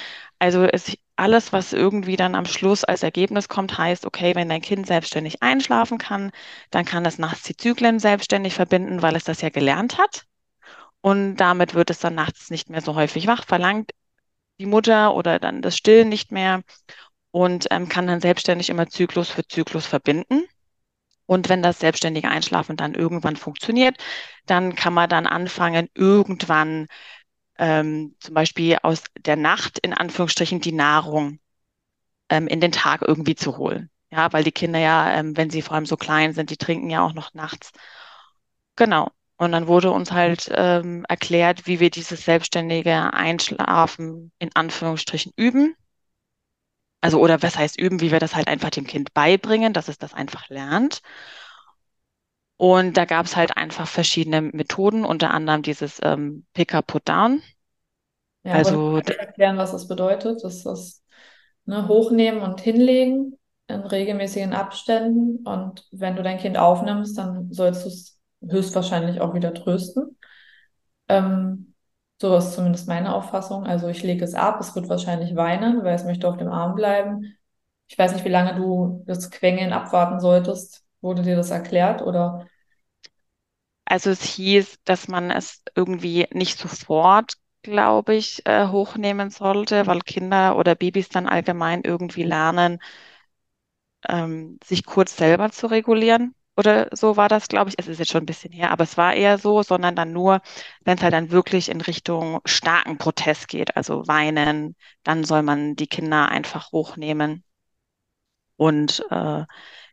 also 0.41 0.65
es, 0.65 0.97
alles, 1.17 1.53
was 1.53 1.73
irgendwie 1.73 2.17
dann 2.17 2.35
am 2.35 2.47
Schluss 2.47 2.83
als 2.85 3.03
Ergebnis 3.03 3.49
kommt, 3.49 3.77
heißt, 3.79 4.07
okay, 4.07 4.35
wenn 4.35 4.49
dein 4.49 4.63
Kind 4.63 4.87
selbstständig 4.87 5.43
einschlafen 5.43 5.99
kann, 5.99 6.33
dann 6.71 6.85
kann 6.87 7.05
es 7.07 7.19
nachts 7.19 7.43
die 7.45 7.57
Zyklen 7.57 7.99
selbstständig 7.99 8.55
verbinden, 8.55 9.03
weil 9.03 9.17
es 9.17 9.25
das 9.25 9.43
ja 9.43 9.51
gelernt 9.51 9.99
hat. 9.99 10.25
Und 11.03 11.37
damit 11.37 11.75
wird 11.75 11.91
es 11.91 12.01
dann 12.01 12.15
nachts 12.15 12.51
nicht 12.51 12.71
mehr 12.71 12.81
so 12.81 12.95
häufig 12.95 13.27
wach, 13.27 13.45
verlangt 13.47 13.93
die 14.59 14.67
Mutter 14.67 15.15
oder 15.15 15.39
dann 15.39 15.63
das 15.63 15.77
Stillen 15.77 16.09
nicht 16.09 16.33
mehr 16.33 16.63
und 17.33 17.69
ähm, 17.71 17.89
kann 17.89 18.07
dann 18.07 18.21
selbstständig 18.21 18.71
immer 18.71 18.89
Zyklus 18.89 19.31
für 19.31 19.47
Zyklus 19.47 19.87
verbinden. 19.87 20.45
Und 21.27 21.49
wenn 21.49 21.63
das 21.63 21.79
selbstständige 21.79 22.29
Einschlafen 22.29 22.77
dann 22.77 22.95
irgendwann 22.95 23.37
funktioniert, 23.37 23.97
dann 24.47 24.75
kann 24.75 24.95
man 24.95 25.09
dann 25.09 25.27
anfangen, 25.27 25.89
irgendwann 25.95 26.89
ähm, 27.61 28.17
zum 28.19 28.35
Beispiel 28.35 28.79
aus 28.83 29.05
der 29.19 29.37
Nacht 29.37 29.79
in 29.79 29.95
Anführungsstrichen 29.95 30.61
die 30.61 30.73
Nahrung 30.73 31.39
ähm, 32.31 32.49
in 32.49 32.61
den 32.61 32.73
Tag 32.73 33.03
irgendwie 33.07 33.37
zu 33.37 33.59
holen. 33.59 33.91
Ja, 34.11 34.33
weil 34.33 34.43
die 34.43 34.53
Kinder 34.53 34.81
ja, 34.81 35.13
ähm, 35.13 35.37
wenn 35.37 35.51
sie 35.51 35.63
vor 35.63 35.77
allem 35.77 35.87
so 35.87 35.97
klein 35.97 36.33
sind, 36.33 36.51
die 36.51 36.57
trinken 36.57 36.91
ja 36.91 37.05
auch 37.05 37.13
noch 37.13 37.35
nachts. 37.35 37.73
Genau. 38.77 39.11
Und 39.37 39.53
dann 39.53 39.69
wurde 39.69 39.91
uns 39.91 40.11
halt 40.13 40.51
ähm, 40.55 41.05
erklärt, 41.09 41.67
wie 41.67 41.81
wir 41.81 41.91
dieses 41.91 42.25
selbstständige 42.25 43.13
Einschlafen 43.15 44.33
in 44.39 44.51
Anführungsstrichen 44.55 45.33
üben. 45.37 45.77
Also, 47.03 47.19
oder 47.21 47.43
was 47.43 47.57
heißt 47.57 47.79
üben, 47.79 48.01
wie 48.01 48.11
wir 48.11 48.19
das 48.21 48.35
halt 48.35 48.49
einfach 48.49 48.71
dem 48.71 48.87
Kind 48.87 49.15
beibringen, 49.15 49.73
dass 49.73 49.89
es 49.89 49.99
das 49.99 50.13
einfach 50.13 50.49
lernt. 50.49 51.01
Und 52.61 52.99
da 52.99 53.07
gab 53.07 53.25
es 53.25 53.37
halt 53.37 53.57
einfach 53.57 53.89
verschiedene 53.89 54.43
Methoden, 54.43 55.07
unter 55.07 55.31
anderem 55.31 55.63
dieses 55.63 55.99
ähm, 56.03 56.45
Pick-up, 56.53 56.87
Put-down. 56.89 57.43
Ja, 58.43 58.53
also 58.53 58.99
erklären, 58.99 59.57
was 59.57 59.73
das 59.73 59.89
bedeutet. 59.89 60.45
Das 60.45 60.57
ist 60.57 60.67
das 60.67 61.03
ne, 61.65 61.89
Hochnehmen 61.89 62.43
und 62.43 62.61
Hinlegen 62.61 63.39
in 63.67 63.81
regelmäßigen 63.81 64.53
Abständen. 64.53 65.39
Und 65.47 65.89
wenn 65.91 66.17
du 66.17 66.23
dein 66.23 66.37
Kind 66.37 66.59
aufnimmst, 66.59 67.17
dann 67.17 67.51
sollst 67.51 67.85
du 67.87 67.89
es 67.89 68.19
höchstwahrscheinlich 68.47 69.23
auch 69.23 69.33
wieder 69.33 69.55
trösten. 69.55 70.19
Ähm, 71.09 71.75
so 72.21 72.37
ist 72.37 72.53
zumindest 72.53 72.89
meine 72.89 73.15
Auffassung. 73.15 73.65
Also 73.65 73.89
ich 73.89 74.03
lege 74.03 74.23
es 74.23 74.35
ab, 74.35 74.61
es 74.61 74.75
wird 74.75 74.91
wahrscheinlich 74.91 75.35
weinen, 75.35 75.83
weil 75.83 75.95
es 75.95 76.05
möchte 76.05 76.29
auf 76.29 76.37
dem 76.37 76.49
Arm 76.49 76.75
bleiben. 76.75 77.39
Ich 77.89 77.97
weiß 77.99 78.13
nicht, 78.13 78.27
wie 78.27 78.29
lange 78.29 78.55
du 78.55 79.03
das 79.07 79.31
Quengeln 79.31 79.73
abwarten 79.73 80.21
solltest. 80.21 80.85
Wurde 81.01 81.23
dir 81.23 81.37
das 81.37 81.51
erklärt 81.51 82.03
oder? 82.03 82.47
Also 83.91 84.09
es 84.11 84.23
hieß, 84.23 84.79
dass 84.85 85.07
man 85.09 85.31
es 85.31 85.63
irgendwie 85.75 86.27
nicht 86.33 86.59
sofort, 86.59 87.35
glaube 87.63 88.15
ich, 88.15 88.47
äh, 88.47 88.69
hochnehmen 88.69 89.29
sollte, 89.31 89.87
weil 89.87 90.01
Kinder 90.01 90.57
oder 90.57 90.75
Babys 90.75 91.09
dann 91.11 91.27
allgemein 91.27 91.83
irgendwie 91.85 92.23
lernen, 92.23 92.79
ähm, 94.09 94.59
sich 94.65 94.85
kurz 94.85 95.17
selber 95.17 95.51
zu 95.51 95.67
regulieren. 95.69 96.35
Oder 96.57 96.89
so 96.93 97.17
war 97.17 97.29
das, 97.29 97.49
glaube 97.49 97.71
ich. 97.71 97.77
Es 97.79 97.89
ist 97.89 97.99
jetzt 97.99 98.11
schon 98.11 98.23
ein 98.25 98.27
bisschen 98.27 98.53
her, 98.53 98.71
aber 98.71 98.85
es 98.85 98.97
war 98.99 99.15
eher 99.15 99.39
so, 99.39 99.63
sondern 99.63 99.97
dann 99.97 100.13
nur, 100.13 100.43
wenn 100.85 100.97
es 100.99 101.03
halt 101.03 101.13
dann 101.15 101.31
wirklich 101.31 101.69
in 101.71 101.81
Richtung 101.81 102.41
starken 102.45 102.99
Protest 102.99 103.49
geht, 103.49 103.77
also 103.77 104.07
weinen, 104.07 104.77
dann 105.03 105.25
soll 105.25 105.43
man 105.43 105.77
die 105.77 105.87
Kinder 105.87 106.29
einfach 106.29 106.73
hochnehmen 106.73 107.45
und 108.57 109.05
äh, 109.11 109.45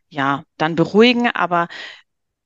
ja, 0.08 0.44
dann 0.56 0.74
beruhigen. 0.76 1.28
Aber 1.30 1.68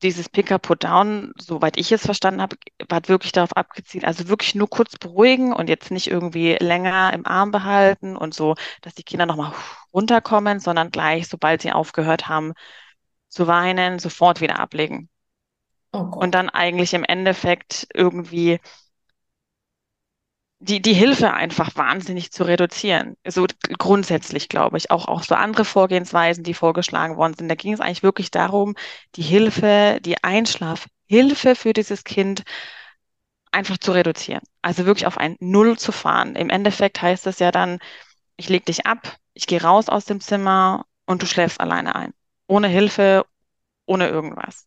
dieses 0.02 0.28
Pick-up, 0.28 0.62
Put-down, 0.62 1.32
soweit 1.38 1.76
ich 1.78 1.92
es 1.92 2.04
verstanden 2.04 2.42
habe, 2.42 2.56
war 2.88 3.08
wirklich 3.08 3.32
darauf 3.32 3.56
abgezielt, 3.56 4.04
also 4.04 4.28
wirklich 4.28 4.54
nur 4.54 4.68
kurz 4.68 4.96
beruhigen 4.98 5.52
und 5.52 5.68
jetzt 5.68 5.90
nicht 5.90 6.08
irgendwie 6.08 6.56
länger 6.60 7.12
im 7.12 7.26
Arm 7.26 7.50
behalten 7.50 8.16
und 8.16 8.34
so, 8.34 8.54
dass 8.82 8.94
die 8.94 9.04
Kinder 9.04 9.26
nochmal 9.26 9.52
runterkommen, 9.92 10.60
sondern 10.60 10.90
gleich, 10.90 11.28
sobald 11.28 11.62
sie 11.62 11.72
aufgehört 11.72 12.28
haben 12.28 12.52
zu 13.28 13.46
weinen, 13.46 13.98
sofort 13.98 14.40
wieder 14.40 14.58
ablegen. 14.58 15.08
Oh 15.92 15.98
und 15.98 16.32
dann 16.34 16.48
eigentlich 16.48 16.94
im 16.94 17.04
Endeffekt 17.04 17.86
irgendwie 17.92 18.60
die, 20.62 20.80
die 20.80 20.94
Hilfe 20.94 21.34
einfach 21.34 21.74
wahnsinnig 21.74 22.30
zu 22.30 22.44
reduzieren. 22.44 23.16
So 23.26 23.46
grundsätzlich, 23.78 24.48
glaube 24.48 24.76
ich. 24.78 24.92
Auch, 24.92 25.08
auch 25.08 25.24
so 25.24 25.34
andere 25.34 25.64
Vorgehensweisen, 25.64 26.44
die 26.44 26.54
vorgeschlagen 26.54 27.16
worden 27.16 27.34
sind. 27.36 27.48
Da 27.48 27.56
ging 27.56 27.72
es 27.72 27.80
eigentlich 27.80 28.04
wirklich 28.04 28.30
darum, 28.30 28.76
die 29.16 29.22
Hilfe, 29.22 29.98
die 30.02 30.22
Einschlafhilfe 30.22 31.56
für 31.56 31.72
dieses 31.72 32.04
Kind 32.04 32.44
einfach 33.50 33.76
zu 33.78 33.90
reduzieren. 33.90 34.42
Also 34.62 34.86
wirklich 34.86 35.06
auf 35.06 35.18
ein 35.18 35.36
Null 35.40 35.78
zu 35.78 35.90
fahren. 35.90 36.36
Im 36.36 36.48
Endeffekt 36.48 37.02
heißt 37.02 37.26
es 37.26 37.40
ja 37.40 37.50
dann, 37.50 37.80
ich 38.36 38.48
leg 38.48 38.64
dich 38.64 38.86
ab, 38.86 39.16
ich 39.34 39.48
gehe 39.48 39.62
raus 39.62 39.88
aus 39.88 40.04
dem 40.04 40.20
Zimmer 40.20 40.86
und 41.06 41.22
du 41.22 41.26
schläfst 41.26 41.60
alleine 41.60 41.96
ein. 41.96 42.12
Ohne 42.46 42.68
Hilfe, 42.68 43.26
ohne 43.84 44.08
irgendwas. 44.08 44.66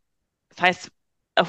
Das 0.50 0.62
heißt, 0.62 0.92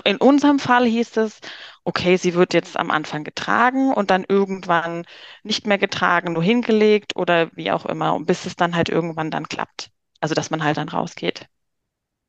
in 0.04 0.18
unserem 0.18 0.60
Fall 0.60 0.86
hieß 0.86 1.16
es, 1.16 1.40
okay, 1.86 2.16
sie 2.18 2.34
wird 2.34 2.54
jetzt 2.54 2.76
am 2.78 2.90
Anfang 2.90 3.24
getragen 3.24 3.92
und 3.94 4.10
dann 4.10 4.24
irgendwann 4.28 5.06
nicht 5.44 5.66
mehr 5.66 5.78
getragen, 5.78 6.34
nur 6.34 6.42
hingelegt 6.42 7.16
oder 7.16 7.50
wie 7.56 7.72
auch 7.72 7.86
immer, 7.86 8.14
und 8.14 8.26
bis 8.26 8.46
es 8.46 8.56
dann 8.56 8.76
halt 8.76 8.88
irgendwann 8.90 9.30
dann 9.30 9.48
klappt. 9.48 9.90
Also, 10.20 10.34
dass 10.34 10.50
man 10.50 10.64
halt 10.64 10.76
dann 10.78 10.88
rausgeht. 10.88 11.48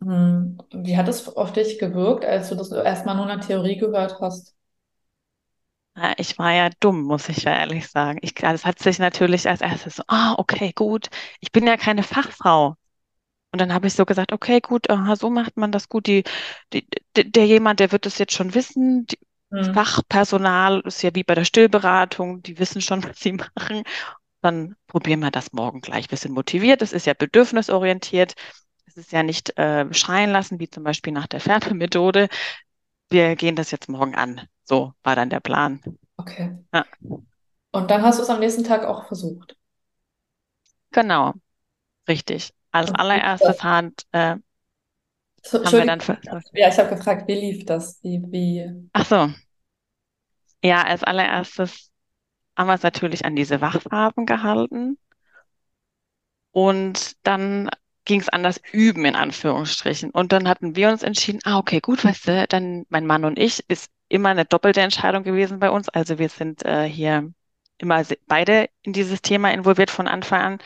Hm. 0.01 0.57
Wie 0.73 0.97
hat 0.97 1.07
es 1.07 1.27
auf 1.35 1.53
dich 1.53 1.77
gewirkt, 1.79 2.25
als 2.25 2.49
du 2.49 2.55
das 2.55 2.71
erstmal 2.71 3.15
nur 3.15 3.29
in 3.29 3.39
der 3.39 3.47
Theorie 3.47 3.77
gehört 3.77 4.19
hast? 4.19 4.55
Ja, 5.95 6.13
ich 6.17 6.37
war 6.37 6.51
ja 6.53 6.69
dumm, 6.79 7.01
muss 7.03 7.27
ich 7.29 7.43
ja 7.43 7.53
ehrlich 7.57 7.87
sagen. 7.89 8.19
Ich, 8.21 8.35
das 8.35 8.65
hat 8.65 8.79
sich 8.79 8.99
natürlich 8.99 9.49
als 9.49 9.61
erstes 9.61 9.95
so, 9.95 10.03
ah, 10.07 10.35
okay, 10.37 10.71
gut. 10.75 11.07
Ich 11.39 11.51
bin 11.51 11.65
ja 11.65 11.75
keine 11.77 12.03
Fachfrau. 12.03 12.75
Und 13.51 13.59
dann 13.61 13.73
habe 13.73 13.87
ich 13.87 13.95
so 13.95 14.05
gesagt, 14.05 14.33
okay, 14.33 14.61
gut, 14.61 14.89
aha, 14.89 15.15
so 15.15 15.29
macht 15.29 15.57
man 15.57 15.71
das 15.71 15.89
gut. 15.89 16.07
Die, 16.07 16.23
die, 16.73 16.87
der 17.17 17.47
jemand, 17.47 17.79
der 17.81 17.91
wird 17.91 18.05
es 18.07 18.17
jetzt 18.19 18.33
schon 18.33 18.55
wissen. 18.55 19.07
Die, 19.07 19.19
mhm. 19.49 19.73
Fachpersonal 19.73 20.81
ist 20.81 21.01
ja 21.01 21.13
wie 21.13 21.23
bei 21.23 21.35
der 21.35 21.45
Stillberatung, 21.45 22.41
die 22.43 22.59
wissen 22.59 22.81
schon, 22.81 23.03
was 23.03 23.19
sie 23.19 23.33
machen. 23.33 23.83
Dann 24.41 24.75
probieren 24.87 25.19
wir 25.19 25.31
das 25.31 25.51
morgen 25.51 25.81
gleich. 25.81 26.09
Wir 26.11 26.17
sind 26.17 26.33
motiviert, 26.33 26.81
es 26.81 26.93
ist 26.93 27.05
ja 27.05 27.13
bedürfnisorientiert. 27.13 28.33
Es 28.85 28.97
ist 28.97 29.11
ja 29.11 29.23
nicht 29.23 29.57
äh, 29.57 29.91
schreien 29.93 30.31
lassen, 30.31 30.59
wie 30.59 30.69
zum 30.69 30.83
Beispiel 30.83 31.13
nach 31.13 31.27
der 31.27 31.39
Färbemethode. 31.39 32.29
Wir 33.09 33.35
gehen 33.35 33.55
das 33.55 33.71
jetzt 33.71 33.89
morgen 33.89 34.15
an. 34.15 34.41
So 34.63 34.93
war 35.03 35.15
dann 35.15 35.29
der 35.29 35.39
Plan. 35.39 35.81
Okay. 36.17 36.57
Ja. 36.73 36.85
Und 37.71 37.91
dann 37.91 38.01
hast 38.01 38.19
du 38.19 38.23
es 38.23 38.29
am 38.29 38.39
nächsten 38.39 38.63
Tag 38.63 38.85
auch 38.85 39.07
versucht. 39.07 39.55
Genau, 40.91 41.33
richtig. 42.07 42.53
Als 42.71 42.91
allererstes 42.91 43.63
Hand 43.63 44.03
äh, 44.11 44.35
haben 45.53 45.71
wir 45.71 45.85
dann. 45.85 46.43
Ja, 46.53 46.69
ich 46.69 46.77
habe 46.77 46.95
gefragt, 46.95 47.27
wie 47.27 47.35
lief 47.35 47.65
das? 47.65 47.99
Wie, 48.03 48.21
wie... 48.27 48.89
Ach 48.93 49.05
so. 49.05 49.29
Ja, 50.63 50.83
als 50.83 51.03
allererstes 51.03 51.91
haben 52.57 52.67
wir 52.67 52.73
es 52.73 52.83
natürlich 52.83 53.25
an 53.25 53.35
diese 53.35 53.61
Wachfarben 53.61 54.25
gehalten. 54.25 54.97
Und 56.51 57.15
dann 57.23 57.69
ging 58.05 58.21
es 58.21 58.29
an 58.29 58.41
das 58.41 58.59
Üben 58.71 59.05
in 59.05 59.15
Anführungsstrichen. 59.15 60.11
Und 60.11 60.31
dann 60.31 60.47
hatten 60.47 60.75
wir 60.75 60.89
uns 60.89 61.03
entschieden, 61.03 61.39
ah, 61.43 61.57
okay, 61.57 61.79
gut, 61.81 62.03
weißt 62.03 62.27
du, 62.27 62.47
dann 62.47 62.85
mein 62.89 63.05
Mann 63.05 63.25
und 63.25 63.37
ich 63.37 63.63
ist 63.69 63.91
immer 64.09 64.29
eine 64.29 64.45
doppelte 64.45 64.81
Entscheidung 64.81 65.23
gewesen 65.23 65.59
bei 65.59 65.69
uns. 65.69 65.89
Also 65.89 66.17
wir 66.17 66.29
sind 66.29 66.65
äh, 66.65 66.85
hier 66.85 67.31
immer 67.77 68.03
beide 68.25 68.69
in 68.81 68.93
dieses 68.93 69.21
Thema 69.21 69.51
involviert 69.51 69.91
von 69.91 70.07
Anfang 70.07 70.41
an. 70.41 70.57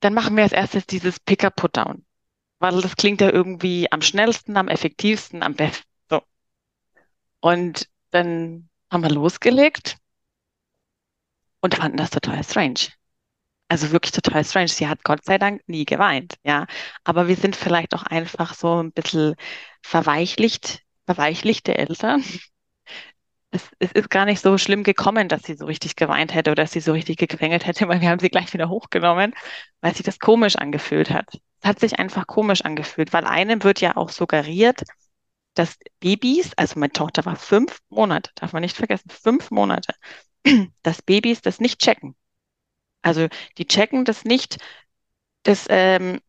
Dann 0.00 0.14
machen 0.14 0.34
wir 0.34 0.42
als 0.42 0.52
erstes 0.52 0.86
dieses 0.86 1.20
Pick-up-Put-down. 1.20 2.04
Weil 2.60 2.80
das 2.82 2.94
klingt 2.96 3.20
ja 3.20 3.30
irgendwie 3.30 3.90
am 3.90 4.02
schnellsten, 4.02 4.56
am 4.56 4.68
effektivsten, 4.68 5.42
am 5.42 5.54
besten. 5.54 5.84
So. 6.08 6.22
Und 7.40 7.88
dann 8.10 8.68
haben 8.90 9.02
wir 9.02 9.10
losgelegt 9.10 9.96
und 11.60 11.74
fanden 11.74 11.96
das 11.96 12.10
total 12.10 12.44
strange. 12.44 12.88
Also 13.68 13.92
wirklich 13.92 14.12
total 14.12 14.44
strange. 14.44 14.68
Sie 14.68 14.88
hat 14.88 15.04
Gott 15.04 15.24
sei 15.24 15.38
Dank 15.38 15.62
nie 15.68 15.84
geweint, 15.84 16.34
ja. 16.44 16.66
Aber 17.04 17.28
wir 17.28 17.36
sind 17.36 17.56
vielleicht 17.56 17.94
auch 17.94 18.02
einfach 18.04 18.54
so 18.54 18.82
ein 18.82 18.92
bisschen 18.92 19.36
verweichlicht, 19.82 20.82
verweichlichte 21.06 21.78
Eltern. 21.78 22.24
Es, 23.52 23.68
es 23.80 23.90
ist 23.92 24.10
gar 24.10 24.26
nicht 24.26 24.40
so 24.40 24.58
schlimm 24.58 24.84
gekommen, 24.84 25.28
dass 25.28 25.42
sie 25.42 25.54
so 25.54 25.64
richtig 25.66 25.96
geweint 25.96 26.34
hätte 26.34 26.52
oder 26.52 26.62
dass 26.62 26.72
sie 26.72 26.80
so 26.80 26.92
richtig 26.92 27.18
gequengelt 27.18 27.66
hätte, 27.66 27.88
weil 27.88 28.00
wir 28.00 28.08
haben 28.08 28.20
sie 28.20 28.28
gleich 28.30 28.52
wieder 28.52 28.68
hochgenommen, 28.68 29.34
weil 29.80 29.94
sich 29.94 30.04
das 30.04 30.18
komisch 30.18 30.56
angefühlt 30.56 31.10
hat. 31.10 31.26
Es 31.60 31.68
hat 31.68 31.80
sich 31.80 31.98
einfach 31.98 32.26
komisch 32.26 32.62
angefühlt, 32.62 33.12
weil 33.12 33.24
einem 33.24 33.62
wird 33.64 33.80
ja 33.80 33.96
auch 33.96 34.10
suggeriert, 34.10 34.82
dass 35.54 35.78
Babys, 36.00 36.52
also 36.56 36.78
meine 36.78 36.92
Tochter 36.92 37.24
war 37.24 37.36
fünf 37.36 37.80
Monate, 37.88 38.30
darf 38.36 38.52
man 38.52 38.62
nicht 38.62 38.76
vergessen, 38.76 39.10
fünf 39.10 39.50
Monate, 39.50 39.94
dass 40.82 41.02
Babys 41.02 41.42
das 41.42 41.60
nicht 41.60 41.80
checken. 41.80 42.14
Also 43.02 43.28
die 43.58 43.66
checken 43.66 44.04
das 44.04 44.24
nicht, 44.24 44.58
dass, 45.42 45.66
ähm, 45.68 46.20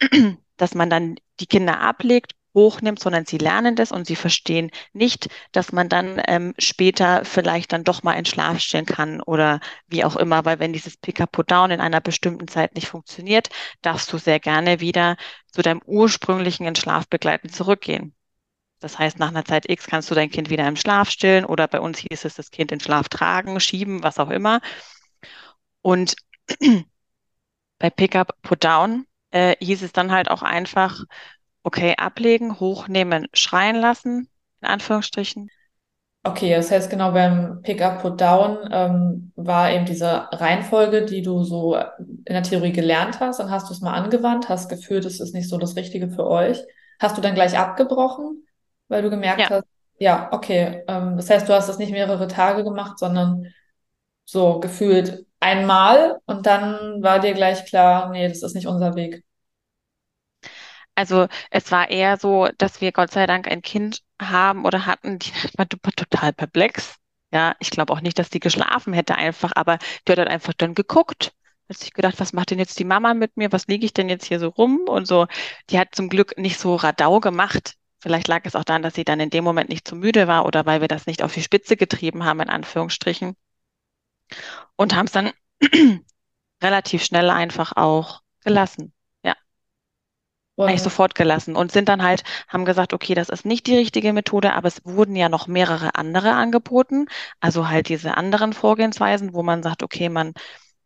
dass 0.56 0.74
man 0.74 0.90
dann 0.90 1.16
die 1.40 1.46
Kinder 1.46 1.80
ablegt, 1.80 2.34
hochnimmt, 2.54 3.00
sondern 3.00 3.26
sie 3.26 3.38
lernen 3.38 3.76
das 3.76 3.92
und 3.92 4.06
sie 4.06 4.16
verstehen 4.16 4.70
nicht, 4.92 5.28
dass 5.52 5.72
man 5.72 5.88
dann 5.88 6.22
ähm, 6.26 6.54
später 6.58 7.24
vielleicht 7.24 7.72
dann 7.72 7.84
doch 7.84 8.02
mal 8.02 8.14
in 8.14 8.24
Schlaf 8.24 8.60
stellen 8.60 8.86
kann 8.86 9.20
oder 9.20 9.60
wie 9.88 10.04
auch 10.04 10.16
immer, 10.16 10.44
weil 10.44 10.60
wenn 10.60 10.72
dieses 10.72 10.96
Pick-up-Put-down 10.96 11.70
in 11.72 11.80
einer 11.80 12.00
bestimmten 12.00 12.48
Zeit 12.48 12.74
nicht 12.74 12.88
funktioniert, 12.88 13.48
darfst 13.82 14.12
du 14.12 14.18
sehr 14.18 14.40
gerne 14.40 14.80
wieder 14.80 15.16
zu 15.52 15.62
deinem 15.62 15.82
ursprünglichen 15.84 16.66
in 16.66 16.76
Schlaf 16.76 17.08
begleiten 17.08 17.48
zurückgehen. 17.48 18.14
Das 18.80 18.98
heißt, 18.98 19.18
nach 19.18 19.28
einer 19.28 19.44
Zeit 19.44 19.68
X 19.68 19.86
kannst 19.86 20.10
du 20.10 20.14
dein 20.14 20.30
Kind 20.30 20.50
wieder 20.50 20.68
im 20.68 20.76
Schlaf 20.76 21.10
stillen 21.10 21.44
oder 21.44 21.66
bei 21.68 21.80
uns 21.80 21.98
hieß 22.00 22.24
es 22.24 22.34
das 22.34 22.50
Kind 22.50 22.70
in 22.70 22.80
Schlaf 22.80 23.08
tragen, 23.08 23.58
schieben, 23.58 24.02
was 24.02 24.18
auch 24.18 24.30
immer. 24.30 24.60
Und 25.80 26.16
bei 27.78 27.90
Pickup, 27.90 28.40
Put 28.42 28.62
Down 28.64 29.06
äh, 29.30 29.56
hieß 29.60 29.82
es 29.82 29.92
dann 29.92 30.12
halt 30.12 30.30
auch 30.30 30.42
einfach, 30.42 31.04
okay, 31.64 31.94
ablegen, 31.98 32.60
hochnehmen, 32.60 33.28
schreien 33.34 33.76
lassen, 33.76 34.28
in 34.62 34.68
Anführungsstrichen. 34.68 35.50
Okay, 36.26 36.54
das 36.54 36.70
heißt 36.70 36.88
genau 36.88 37.12
beim 37.12 37.60
Pick-up, 37.62 38.00
Put-down 38.00 38.70
ähm, 38.72 39.32
war 39.36 39.70
eben 39.70 39.84
diese 39.84 40.26
Reihenfolge, 40.32 41.04
die 41.04 41.20
du 41.20 41.44
so 41.44 41.76
in 41.76 42.24
der 42.32 42.42
Theorie 42.42 42.72
gelernt 42.72 43.20
hast, 43.20 43.40
dann 43.40 43.50
hast 43.50 43.68
du 43.68 43.74
es 43.74 43.82
mal 43.82 43.92
angewandt, 43.92 44.48
hast 44.48 44.70
gefühlt, 44.70 45.04
es 45.04 45.20
ist 45.20 45.34
nicht 45.34 45.48
so 45.50 45.58
das 45.58 45.76
Richtige 45.76 46.08
für 46.08 46.26
euch. 46.26 46.64
Hast 46.98 47.18
du 47.18 47.20
dann 47.20 47.34
gleich 47.34 47.58
abgebrochen, 47.58 48.46
weil 48.88 49.02
du 49.02 49.10
gemerkt 49.10 49.50
Ja. 49.50 49.50
hast, 49.50 49.64
ja, 49.98 50.30
okay, 50.32 50.82
ähm, 50.88 51.16
das 51.18 51.28
heißt, 51.28 51.46
du 51.46 51.52
hast 51.52 51.68
das 51.68 51.78
nicht 51.78 51.92
mehrere 51.92 52.26
Tage 52.26 52.64
gemacht, 52.64 52.98
sondern 52.98 53.52
so 54.26 54.60
gefühlt 54.60 55.26
einmal 55.40 56.20
und 56.26 56.46
dann 56.46 57.02
war 57.02 57.20
dir 57.20 57.34
gleich 57.34 57.66
klar, 57.66 58.10
nee, 58.10 58.28
das 58.28 58.42
ist 58.42 58.54
nicht 58.54 58.66
unser 58.68 58.96
Weg. 58.96 59.24
Also 60.94 61.28
es 61.50 61.70
war 61.72 61.90
eher 61.90 62.16
so, 62.18 62.48
dass 62.58 62.80
wir 62.80 62.92
Gott 62.92 63.10
sei 63.12 63.26
Dank 63.26 63.48
ein 63.48 63.62
Kind 63.62 64.02
haben 64.20 64.64
oder 64.64 64.86
hatten, 64.86 65.18
die 65.18 65.32
war 65.56 65.68
total 65.68 66.32
perplex. 66.32 66.96
Ja, 67.32 67.56
ich 67.58 67.70
glaube 67.70 67.92
auch 67.92 68.00
nicht, 68.00 68.18
dass 68.18 68.30
die 68.30 68.40
geschlafen 68.40 68.92
hätte 68.92 69.16
einfach, 69.16 69.52
aber 69.56 69.78
die 70.06 70.12
hat 70.12 70.18
dann 70.18 70.28
einfach 70.28 70.52
dann 70.54 70.74
geguckt. 70.74 71.32
Hat 71.68 71.78
sich 71.78 71.92
gedacht, 71.92 72.20
was 72.20 72.32
macht 72.32 72.50
denn 72.50 72.58
jetzt 72.58 72.78
die 72.78 72.84
Mama 72.84 73.14
mit 73.14 73.36
mir? 73.36 73.50
Was 73.50 73.66
liege 73.66 73.86
ich 73.86 73.92
denn 73.92 74.08
jetzt 74.08 74.26
hier 74.26 74.38
so 74.38 74.48
rum? 74.48 74.82
Und 74.86 75.06
so, 75.06 75.26
die 75.70 75.78
hat 75.78 75.94
zum 75.94 76.08
Glück 76.08 76.38
nicht 76.38 76.58
so 76.58 76.76
Radau 76.76 77.20
gemacht. 77.20 77.74
Vielleicht 78.00 78.28
lag 78.28 78.42
es 78.44 78.54
auch 78.54 78.64
daran, 78.64 78.82
dass 78.82 78.94
sie 78.94 79.04
dann 79.04 79.18
in 79.20 79.30
dem 79.30 79.44
Moment 79.44 79.70
nicht 79.70 79.88
zu 79.88 79.96
müde 79.96 80.28
war 80.28 80.46
oder 80.46 80.66
weil 80.66 80.80
wir 80.80 80.88
das 80.88 81.06
nicht 81.06 81.22
auf 81.22 81.34
die 81.34 81.42
Spitze 81.42 81.76
getrieben 81.76 82.24
haben, 82.24 82.40
in 82.40 82.50
Anführungsstrichen. 82.50 83.34
Und 84.76 84.94
haben 84.94 85.06
es 85.06 85.12
dann 85.12 85.32
relativ 86.62 87.04
schnell 87.04 87.30
einfach 87.30 87.72
auch 87.76 88.22
gelassen. 88.44 88.93
Ja. 90.56 90.66
eigentlich 90.66 90.82
Und 90.82 90.82
sofort 90.82 91.14
gelassen 91.14 91.56
und 91.56 91.72
sind 91.72 91.88
dann 91.88 92.02
halt, 92.02 92.22
haben 92.48 92.64
gesagt, 92.64 92.92
okay, 92.94 93.14
das 93.14 93.28
ist 93.28 93.44
nicht 93.44 93.66
die 93.66 93.76
richtige 93.76 94.12
Methode, 94.12 94.54
aber 94.54 94.68
es 94.68 94.80
wurden 94.84 95.16
ja 95.16 95.28
noch 95.28 95.46
mehrere 95.46 95.94
andere 95.94 96.32
angeboten. 96.32 97.06
Also 97.40 97.68
halt 97.68 97.88
diese 97.88 98.16
anderen 98.16 98.52
Vorgehensweisen, 98.52 99.34
wo 99.34 99.42
man 99.42 99.62
sagt, 99.62 99.82
okay, 99.82 100.08
man 100.08 100.32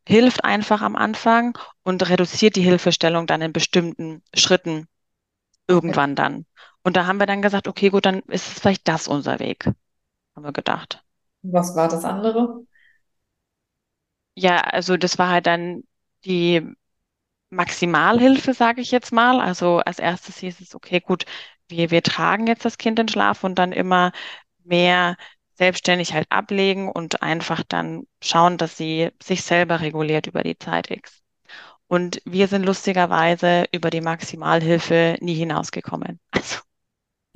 hilft 0.07 0.45
einfach 0.45 0.83
am 0.83 0.97
Anfang 0.97 1.59
und 1.85 2.09
reduziert 2.09 2.57
die 2.57 2.63
Hilfestellung 2.63 3.27
dann 3.27 3.43
in 3.43 3.53
bestimmten 3.53 4.23
Schritten 4.35 4.89
irgendwann 5.69 6.17
dann. 6.17 6.47
Und 6.85 6.97
da 6.97 7.07
haben 7.07 7.19
wir 7.21 7.27
dann 7.27 7.43
gesagt, 7.43 7.69
okay, 7.69 7.91
gut, 7.91 8.07
dann 8.07 8.21
ist 8.23 8.49
es 8.49 8.61
vielleicht 8.61 8.89
das 8.89 9.09
unser 9.09 9.39
Weg, 9.41 9.67
haben 10.37 10.45
wir 10.45 10.53
gedacht. 10.53 11.05
was 11.43 11.75
war 11.75 11.89
das 11.89 12.05
andere? 12.05 12.65
Ja, 14.35 14.59
also 14.61 14.97
das 14.97 15.19
war 15.19 15.29
halt 15.31 15.47
dann 15.47 15.83
die 16.25 16.63
Maximalhilfe, 17.51 18.55
sage 18.55 18.81
ich 18.81 18.91
jetzt 18.91 19.13
mal. 19.13 19.41
Also 19.41 19.79
als 19.79 19.99
erstes 19.99 20.39
hieß 20.39 20.61
es, 20.61 20.75
okay, 20.75 21.01
gut, 21.01 21.25
wir, 21.69 21.91
wir 21.91 22.03
tragen 22.03 22.47
jetzt 22.47 22.65
das 22.65 22.79
Kind 22.79 22.99
in 22.99 23.09
Schlaf 23.09 23.45
und 23.45 23.57
dann 23.59 23.73
immer 23.73 24.13
mehr 24.65 25.17
selbstständig 25.55 26.15
halt 26.15 26.27
ablegen 26.31 26.91
und 26.91 27.23
einfach 27.23 27.65
dann 27.65 28.07
schauen, 28.23 28.59
dass 28.59 28.77
sie 28.77 29.11
sich 29.23 29.43
selber 29.43 29.81
reguliert 29.81 30.27
über 30.27 30.43
die 30.43 30.59
Zeit 30.59 30.91
X. 30.91 31.23
Und 31.89 32.23
wir 32.27 32.49
sind 32.49 32.65
lustigerweise 32.67 33.67
über 33.73 33.91
die 33.91 34.01
Maximalhilfe 34.03 35.17
nie 35.21 35.35
hinausgekommen. 35.35 36.21
Also 36.33 36.59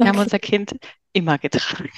wir 0.00 0.10
haben 0.10 0.18
unser 0.18 0.38
Okay. 0.38 0.40
Kind 0.40 0.76
immer 1.14 1.38
getragen. 1.38 1.90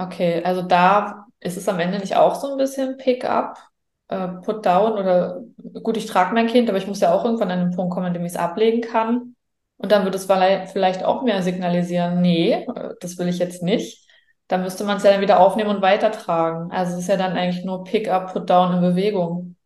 Okay, 0.00 0.42
also 0.44 0.62
da 0.62 1.26
ist 1.40 1.56
es 1.56 1.68
am 1.68 1.80
Ende 1.80 1.98
nicht 1.98 2.14
auch 2.16 2.34
so 2.36 2.52
ein 2.52 2.56
bisschen 2.58 2.96
Pick-up, 2.98 3.58
äh, 4.08 4.28
Put-down 4.44 4.92
oder 4.94 5.42
gut, 5.82 5.96
ich 5.96 6.06
trage 6.06 6.34
mein 6.34 6.46
Kind, 6.48 6.68
aber 6.68 6.78
ich 6.78 6.86
muss 6.86 7.00
ja 7.00 7.12
auch 7.12 7.24
irgendwann 7.24 7.50
an 7.50 7.60
den 7.60 7.76
Punkt 7.76 7.92
kommen, 7.94 8.06
an 8.06 8.14
dem 8.14 8.24
ich 8.24 8.32
es 8.32 8.38
ablegen 8.38 8.80
kann. 8.82 9.34
Und 9.78 9.92
dann 9.92 10.04
wird 10.04 10.14
es 10.16 10.26
vielleicht 10.26 11.04
auch 11.04 11.22
mehr 11.22 11.42
signalisieren, 11.42 12.20
nee, 12.20 12.52
äh, 12.54 12.94
das 13.00 13.18
will 13.18 13.28
ich 13.28 13.38
jetzt 13.38 13.62
nicht. 13.62 14.06
Da 14.48 14.58
müsste 14.58 14.84
man 14.84 14.96
es 14.96 15.02
ja 15.04 15.12
dann 15.12 15.20
wieder 15.20 15.40
aufnehmen 15.40 15.70
und 15.70 15.82
weitertragen. 15.82 16.70
Also 16.72 16.94
es 16.94 17.00
ist 17.02 17.08
ja 17.08 17.16
dann 17.16 17.36
eigentlich 17.36 17.64
nur 17.64 17.84
Pick-up, 17.84 18.32
Put-down 18.32 18.74
in 18.76 18.80
Bewegung. 18.80 19.56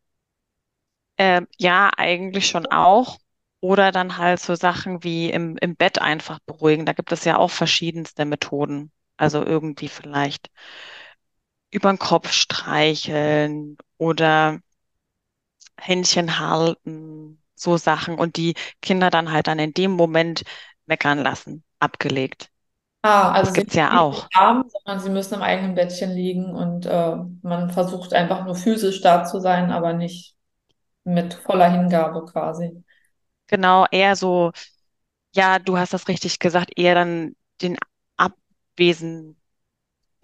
Ähm, 1.19 1.47
ja, 1.59 1.91
eigentlich 1.97 2.49
schon 2.49 2.67
auch. 2.67 3.19
Oder 3.61 3.93
dann 3.93 4.17
halt 4.19 4.41
so 4.41 4.55
Sachen 4.57 5.05
wie 5.05 5.31
im, 5.31 5.57
im 5.59 5.77
Bett 5.77 6.01
einfach 6.01 6.41
beruhigen. 6.47 6.85
Da 6.87 6.93
gibt 6.95 7.13
es 7.13 7.25
ja 7.25 7.39
auch 7.39 7.51
verschiedenste 7.51 8.25
Methoden. 8.25 8.91
Also 9.17 9.45
irgendwie 9.45 9.89
vielleicht 9.89 10.51
über 11.73 11.91
den 11.93 11.99
Kopf 12.01 12.33
streicheln 12.33 13.79
oder 13.99 14.61
Händchen 15.79 16.39
halten, 16.39 17.43
so 17.55 17.77
Sachen. 17.77 18.19
Und 18.19 18.37
die 18.37 18.55
Kinder 18.81 19.11
dann 19.11 19.33
halt 19.33 19.47
dann 19.49 19.59
in 19.59 19.73
dem 19.75 19.93
Moment 19.93 20.45
meckern 20.87 21.19
lassen, 21.19 21.65
abgelegt. 21.79 22.51
Ah, 23.03 23.33
also 23.33 23.51
Das 23.51 23.53
gibt's 23.55 23.75
ja 23.77 24.01
auch. 24.01 24.29
umarmen, 24.35 24.65
sondern 24.71 25.01
sie 25.03 25.11
müssen 25.11 25.35
im 25.35 25.43
eigenen 25.43 25.75
Bettchen 25.75 26.11
liegen 26.13 26.55
und 26.55 26.87
äh, 26.87 27.17
man 27.43 27.71
versucht 27.71 28.15
einfach 28.15 28.45
nur 28.45 28.55
physisch 28.55 29.01
da 29.01 29.25
zu 29.25 29.41
sein, 29.41 29.73
aber 29.73 29.93
nicht 29.93 30.37
mit 31.05 31.35
voller 31.35 31.71
Hingabe 31.71 32.25
quasi. 32.27 32.85
Genau, 33.49 33.87
eher 33.91 34.17
so, 34.17 34.53
ja, 35.35 35.59
du 35.61 35.79
hast 35.79 35.95
das 35.95 36.09
richtig 36.09 36.41
gesagt, 36.41 36.73
eher 36.77 36.97
dann 36.97 37.37
den 37.63 37.79
abwesen, 38.17 39.41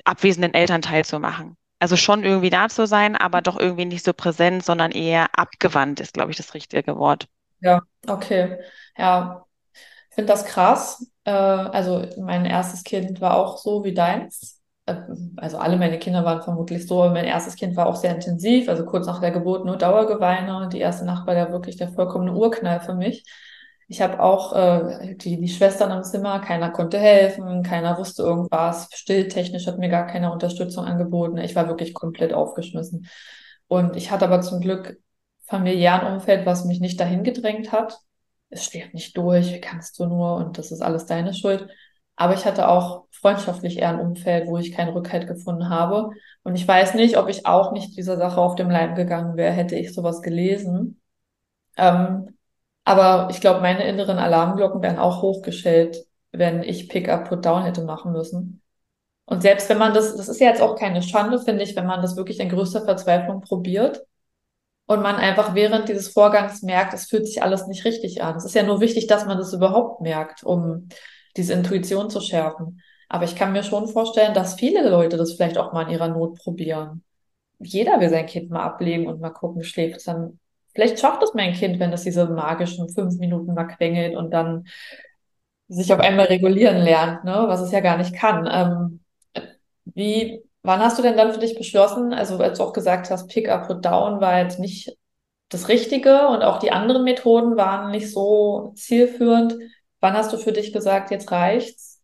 abwesenden 0.09 0.55
Elternteil 0.55 1.05
zu 1.05 1.19
machen. 1.19 1.57
Also 1.81 1.97
schon 1.97 2.25
irgendwie 2.25 2.51
da 2.51 2.69
zu 2.69 2.87
sein, 2.87 3.15
aber 3.15 3.41
doch 3.41 3.59
irgendwie 3.59 3.85
nicht 3.85 4.05
so 4.05 4.13
präsent, 4.13 4.65
sondern 4.65 4.91
eher 4.91 5.29
abgewandt 5.39 6.01
ist, 6.01 6.15
glaube 6.15 6.31
ich, 6.31 6.37
das 6.37 6.55
richtige 6.55 6.97
Wort. 6.97 7.29
Ja, 7.61 7.83
okay. 8.07 8.59
Ja, 8.97 9.45
ich 10.11 10.15
finde 10.15 10.33
das 10.33 10.45
krass. 10.45 11.07
Äh, 11.25 11.31
also 11.31 12.05
mein 12.21 12.45
erstes 12.47 12.83
Kind 12.83 13.21
war 13.21 13.37
auch 13.37 13.59
so 13.59 13.85
wie 13.85 13.95
deins. 13.95 14.61
Äh, 14.87 14.97
also 15.37 15.59
alle 15.59 15.77
meine 15.77 15.99
Kinder 15.99 16.25
waren 16.25 16.43
vermutlich 16.43 16.87
so, 16.87 17.09
mein 17.09 17.25
erstes 17.25 17.55
Kind 17.55 17.77
war 17.77 17.87
auch 17.87 17.97
sehr 17.97 18.15
intensiv. 18.15 18.69
Also 18.69 18.85
kurz 18.85 19.07
nach 19.07 19.21
der 19.21 19.31
Geburt 19.31 19.65
nur 19.65 19.77
Dauergeweine. 19.77 20.69
Die 20.73 20.81
erste 20.81 21.05
Nacht 21.05 21.27
war 21.27 21.37
ja 21.37 21.53
wirklich 21.53 21.77
der 21.77 21.89
vollkommene 21.91 22.33
Urknall 22.35 22.81
für 22.81 22.95
mich. 22.95 23.25
Ich 23.91 24.03
habe 24.03 24.23
auch 24.23 24.53
äh, 24.55 25.15
die, 25.17 25.41
die 25.41 25.49
Schwestern 25.49 25.91
im 25.91 26.05
Zimmer, 26.05 26.41
keiner 26.41 26.71
konnte 26.71 26.99
helfen, 26.99 27.63
keiner 27.63 27.97
wusste 27.97 28.23
irgendwas. 28.23 28.89
Stilltechnisch 28.93 29.67
hat 29.67 29.79
mir 29.79 29.89
gar 29.89 30.07
keine 30.07 30.31
Unterstützung 30.31 30.85
angeboten. 30.85 31.39
Ich 31.39 31.57
war 31.57 31.69
wirklich 31.69 31.95
komplett 31.95 32.35
aufgeschmissen. 32.35 33.09
Und 33.67 33.97
ich 33.97 34.11
hatte 34.11 34.27
aber 34.27 34.43
zum 34.43 34.61
Glück 34.61 35.01
familiären 35.47 36.13
Umfeld, 36.13 36.45
was 36.45 36.67
mich 36.67 36.81
nicht 36.81 37.01
dahin 37.01 37.25
gedrängt 37.25 37.73
hat. 37.73 37.99
Es 38.51 38.65
schläft 38.65 38.93
nicht 38.93 39.17
durch, 39.17 39.53
wie 39.55 39.61
kannst 39.61 39.99
du 39.99 40.07
nur 40.07 40.37
und 40.37 40.59
das 40.59 40.71
ist 40.71 40.83
alles 40.83 41.07
deine 41.07 41.33
Schuld. 41.33 41.69
Aber 42.15 42.35
ich 42.35 42.45
hatte 42.45 42.69
auch 42.69 43.07
freundschaftlich 43.11 43.79
eher 43.79 43.91
ein 43.91 44.01
Umfeld, 44.01 44.49
wo 44.49 44.59
ich 44.59 44.73
keinen 44.73 44.91
Rückhalt 44.91 45.27
gefunden 45.27 45.71
habe. 45.71 46.11
Und 46.43 46.57
ich 46.57 46.67
weiß 46.67 46.95
nicht, 46.95 47.17
ob 47.17 47.29
ich 47.29 47.47
auch 47.47 47.73
nicht 47.73 47.97
dieser 47.97 48.17
Sache 48.19 48.41
auf 48.41 48.55
dem 48.55 48.71
Leim 48.71 48.95
gegangen 48.95 49.37
wäre, 49.37 49.53
hätte 49.53 49.77
ich 49.77 49.95
sowas 49.95 50.21
gelesen. 50.21 51.01
Ähm, 51.77 52.38
aber 52.89 53.29
ich 53.31 53.43
glaube, 53.43 53.61
meine 53.61 53.87
inneren 53.87 54.19
Alarmglocken 54.19 54.81
wären 54.81 54.99
auch 54.99 55.21
hochgestellt, 55.21 56.07
wenn 56.33 56.63
ich 56.63 56.89
Pick-up, 56.89 57.29
Put-down 57.29 57.65
hätte 57.65 57.83
machen 57.85 58.13
müssen. 58.13 58.63
Und 59.27 59.43
selbst 59.43 59.69
wenn 59.69 59.77
man 59.77 59.93
das, 59.93 60.17
das 60.17 60.27
ist 60.31 60.41
ja 60.41 60.49
jetzt 60.49 60.63
auch 60.63 60.75
keine 60.75 61.03
Schande, 61.03 61.39
finde 61.39 61.65
ich, 61.65 61.77
wenn 61.77 61.85
man 61.85 62.01
das 62.01 62.17
wirklich 62.17 62.41
in 62.41 62.49
größter 62.49 62.87
Verzweiflung 62.87 63.43
probiert 63.43 64.07
und 64.87 65.03
man 65.03 65.17
einfach 65.17 65.55
während 65.55 65.91
dieses 65.91 66.09
Vorgangs 66.09 66.63
merkt, 66.63 66.95
es 66.95 67.05
fühlt 67.05 67.27
sich 67.27 67.43
alles 67.43 67.67
nicht 67.67 67.85
richtig 67.85 68.23
an. 68.23 68.37
Es 68.37 68.47
ist 68.47 68.55
ja 68.55 68.63
nur 68.63 68.81
wichtig, 68.81 69.07
dass 69.07 69.27
man 69.27 69.37
das 69.37 69.53
überhaupt 69.53 70.01
merkt, 70.01 70.43
um 70.43 70.89
diese 71.37 71.53
Intuition 71.53 72.09
zu 72.09 72.23
schärfen. 72.23 72.81
Aber 73.11 73.25
ich 73.25 73.37
kann 73.37 73.53
mir 73.53 73.65
schon 73.65 73.87
vorstellen, 73.87 74.33
dass 74.33 74.55
viele 74.55 74.89
Leute 74.89 75.19
das 75.19 75.35
vielleicht 75.35 75.59
auch 75.59 75.75
mal 75.75 75.83
in 75.83 75.91
ihrer 75.91 76.09
Not 76.09 76.39
probieren. 76.39 77.05
Jeder 77.59 78.01
will 78.01 78.09
sein 78.09 78.25
Kind 78.25 78.49
mal 78.49 78.63
ablegen 78.63 79.07
und 79.09 79.21
mal 79.21 79.29
gucken, 79.29 79.63
schläft 79.63 79.99
es 79.99 80.05
dann. 80.05 80.39
Vielleicht 80.79 81.01
schafft 81.01 81.25
es 81.25 81.35
mein 81.35 81.55
Kind, 81.55 81.81
wenn 81.81 81.93
es 81.93 82.05
diese 82.05 82.27
magischen 82.27 82.89
fünf 82.89 83.19
Minuten 83.19 83.53
mal 83.53 83.65
quengelt 83.65 84.15
und 84.15 84.31
dann 84.31 84.69
sich 85.67 85.93
auf 85.93 85.99
einmal 85.99 86.27
regulieren 86.27 86.77
lernt, 86.77 87.25
ne? 87.25 87.47
Was 87.49 87.61
es 87.61 87.73
ja 87.73 87.81
gar 87.81 87.97
nicht 87.97 88.15
kann. 88.15 88.49
Ähm, 88.49 89.01
wie 89.87 90.45
Wann 90.63 90.81
hast 90.81 90.99
du 90.99 91.03
denn 91.03 91.17
dann 91.17 91.33
für 91.33 91.41
dich 91.41 91.57
beschlossen, 91.57 92.13
also 92.13 92.37
als 92.39 92.59
du 92.59 92.65
auch 92.65 92.73
gesagt 92.75 93.11
hast, 93.11 93.29
Pick 93.29 93.49
up, 93.49 93.69
put 93.69 93.85
down 93.85 94.21
war 94.21 94.39
jetzt 94.39 94.59
nicht 94.59 94.97
das 95.49 95.69
Richtige 95.69 96.29
und 96.29 96.43
auch 96.43 96.59
die 96.59 96.73
anderen 96.73 97.05
Methoden 97.05 97.57
waren 97.57 97.91
nicht 97.91 98.13
so 98.13 98.73
zielführend. 98.77 99.57
Wann 100.01 100.13
hast 100.13 100.33
du 100.33 100.37
für 100.37 100.53
dich 100.53 100.73
gesagt, 100.73 101.11
jetzt 101.11 101.31
reicht's? 101.33 102.03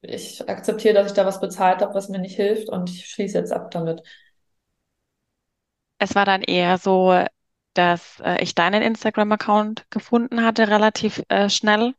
Ich 0.00 0.48
akzeptiere, 0.48 0.94
dass 0.94 1.06
ich 1.08 1.12
da 1.12 1.24
was 1.24 1.40
bezahlt 1.40 1.80
habe, 1.80 1.94
was 1.94 2.08
mir 2.08 2.18
nicht 2.18 2.34
hilft 2.34 2.68
und 2.68 2.90
ich 2.90 3.06
schließe 3.06 3.38
jetzt 3.38 3.52
ab 3.52 3.70
damit. 3.70 4.02
Es 5.98 6.16
war 6.16 6.24
dann 6.24 6.42
eher 6.42 6.78
so, 6.78 7.24
dass 7.74 8.20
äh, 8.20 8.42
ich 8.42 8.54
deinen 8.54 8.82
Instagram-Account 8.82 9.86
gefunden 9.90 10.42
hatte, 10.44 10.68
relativ 10.68 11.22
äh, 11.28 11.48
schnell 11.48 11.94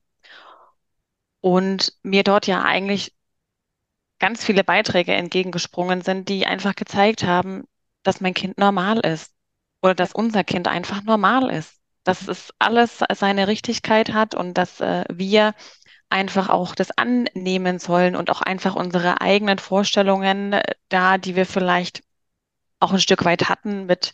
und 1.41 1.93
mir 2.03 2.23
dort 2.23 2.47
ja 2.47 2.63
eigentlich 2.63 3.13
ganz 4.19 4.45
viele 4.45 4.63
Beiträge 4.63 5.13
entgegengesprungen 5.13 6.01
sind, 6.01 6.29
die 6.29 6.45
einfach 6.45 6.75
gezeigt 6.75 7.23
haben, 7.23 7.65
dass 8.03 8.21
mein 8.21 8.33
Kind 8.33 8.57
normal 8.57 8.99
ist 8.99 9.33
oder 9.81 9.95
dass 9.95 10.13
unser 10.13 10.43
Kind 10.43 10.67
einfach 10.67 11.03
normal 11.03 11.49
ist, 11.49 11.81
dass 12.03 12.27
es 12.27 12.53
alles 12.59 13.03
seine 13.13 13.47
Richtigkeit 13.47 14.13
hat 14.13 14.35
und 14.35 14.53
dass 14.57 14.79
äh, 14.79 15.03
wir 15.11 15.53
einfach 16.09 16.49
auch 16.49 16.75
das 16.75 16.91
annehmen 16.91 17.79
sollen 17.79 18.15
und 18.15 18.29
auch 18.29 18.41
einfach 18.41 18.75
unsere 18.75 19.19
eigenen 19.21 19.57
Vorstellungen 19.57 20.53
äh, 20.53 20.63
da, 20.89 21.17
die 21.17 21.35
wir 21.35 21.45
vielleicht 21.45 22.03
auch 22.79 22.93
ein 22.93 22.99
Stück 22.99 23.25
weit 23.25 23.49
hatten 23.49 23.87
mit 23.87 24.13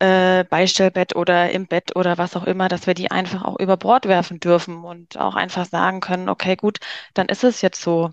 äh, 0.00 0.44
Beistellbett 0.44 1.16
oder 1.16 1.50
im 1.50 1.66
Bett 1.66 1.96
oder 1.96 2.18
was 2.18 2.36
auch 2.36 2.44
immer, 2.44 2.68
dass 2.68 2.86
wir 2.86 2.94
die 2.94 3.10
einfach 3.10 3.44
auch 3.44 3.58
über 3.58 3.76
Bord 3.76 4.06
werfen 4.06 4.40
dürfen 4.40 4.84
und 4.84 5.18
auch 5.18 5.34
einfach 5.36 5.66
sagen 5.66 6.00
können, 6.00 6.28
okay, 6.28 6.56
gut, 6.56 6.78
dann 7.14 7.28
ist 7.28 7.44
es 7.44 7.62
jetzt 7.62 7.80
so. 7.82 8.12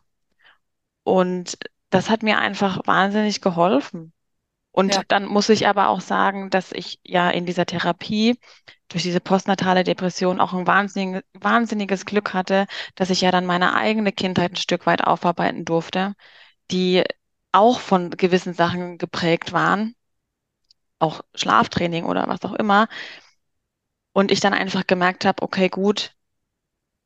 Und 1.04 1.58
das 1.90 2.10
hat 2.10 2.24
mir 2.24 2.38
einfach 2.40 2.82
wahnsinnig 2.86 3.42
geholfen. 3.42 4.14
Und 4.72 4.94
Ja, 4.94 5.04
dann 5.10 5.26
muss 5.26 5.50
ich 5.50 5.68
aber 5.68 5.90
auch 5.90 6.02
sagen, 6.02 6.50
dass 6.52 6.72
ich 6.74 7.00
ja 7.04 7.30
in 7.32 7.46
dieser 7.46 7.66
Therapie 7.66 8.40
durch 8.90 9.04
diese 9.04 9.22
postnatale 9.22 9.84
Depression 9.84 10.42
auch 10.42 10.54
ein 10.54 10.68
wahnsinnig, 10.68 11.24
wahnsinniges 11.34 12.06
Glück 12.06 12.34
hatte, 12.34 12.68
dass 12.96 13.10
ich 13.12 13.22
ja 13.22 13.32
dann 13.32 13.46
meine 13.48 13.76
eigene 13.76 14.12
Kindheit 14.14 14.54
ein 14.54 14.58
Stück 14.58 14.86
weit 14.88 15.04
aufarbeiten 15.06 15.66
durfte, 15.66 16.16
die 16.72 17.04
auch 17.54 17.80
von 17.80 18.12
gewissen 18.12 18.54
Sachen 18.54 18.98
geprägt 19.00 19.54
waren, 19.54 19.96
auch 21.00 21.22
Schlaftraining 21.36 22.06
oder 22.06 22.28
was 22.28 22.44
auch 22.44 22.54
immer. 22.54 22.88
Und 24.14 24.32
ich 24.32 24.40
dann 24.40 24.54
einfach 24.54 24.88
gemerkt 24.88 25.26
habe, 25.26 25.44
okay, 25.44 25.70
gut, 25.70 26.16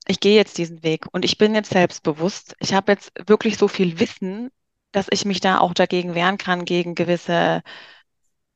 ich 0.07 0.19
gehe 0.19 0.35
jetzt 0.35 0.57
diesen 0.57 0.83
Weg 0.83 1.05
und 1.11 1.25
ich 1.25 1.37
bin 1.37 1.55
jetzt 1.55 1.71
selbstbewusst. 1.71 2.55
Ich 2.59 2.73
habe 2.73 2.91
jetzt 2.91 3.11
wirklich 3.27 3.57
so 3.57 3.67
viel 3.67 3.99
Wissen, 3.99 4.51
dass 4.91 5.07
ich 5.11 5.25
mich 5.25 5.39
da 5.39 5.59
auch 5.59 5.73
dagegen 5.73 6.15
wehren 6.15 6.37
kann, 6.37 6.65
gegen 6.65 6.95
gewisse, 6.95 7.61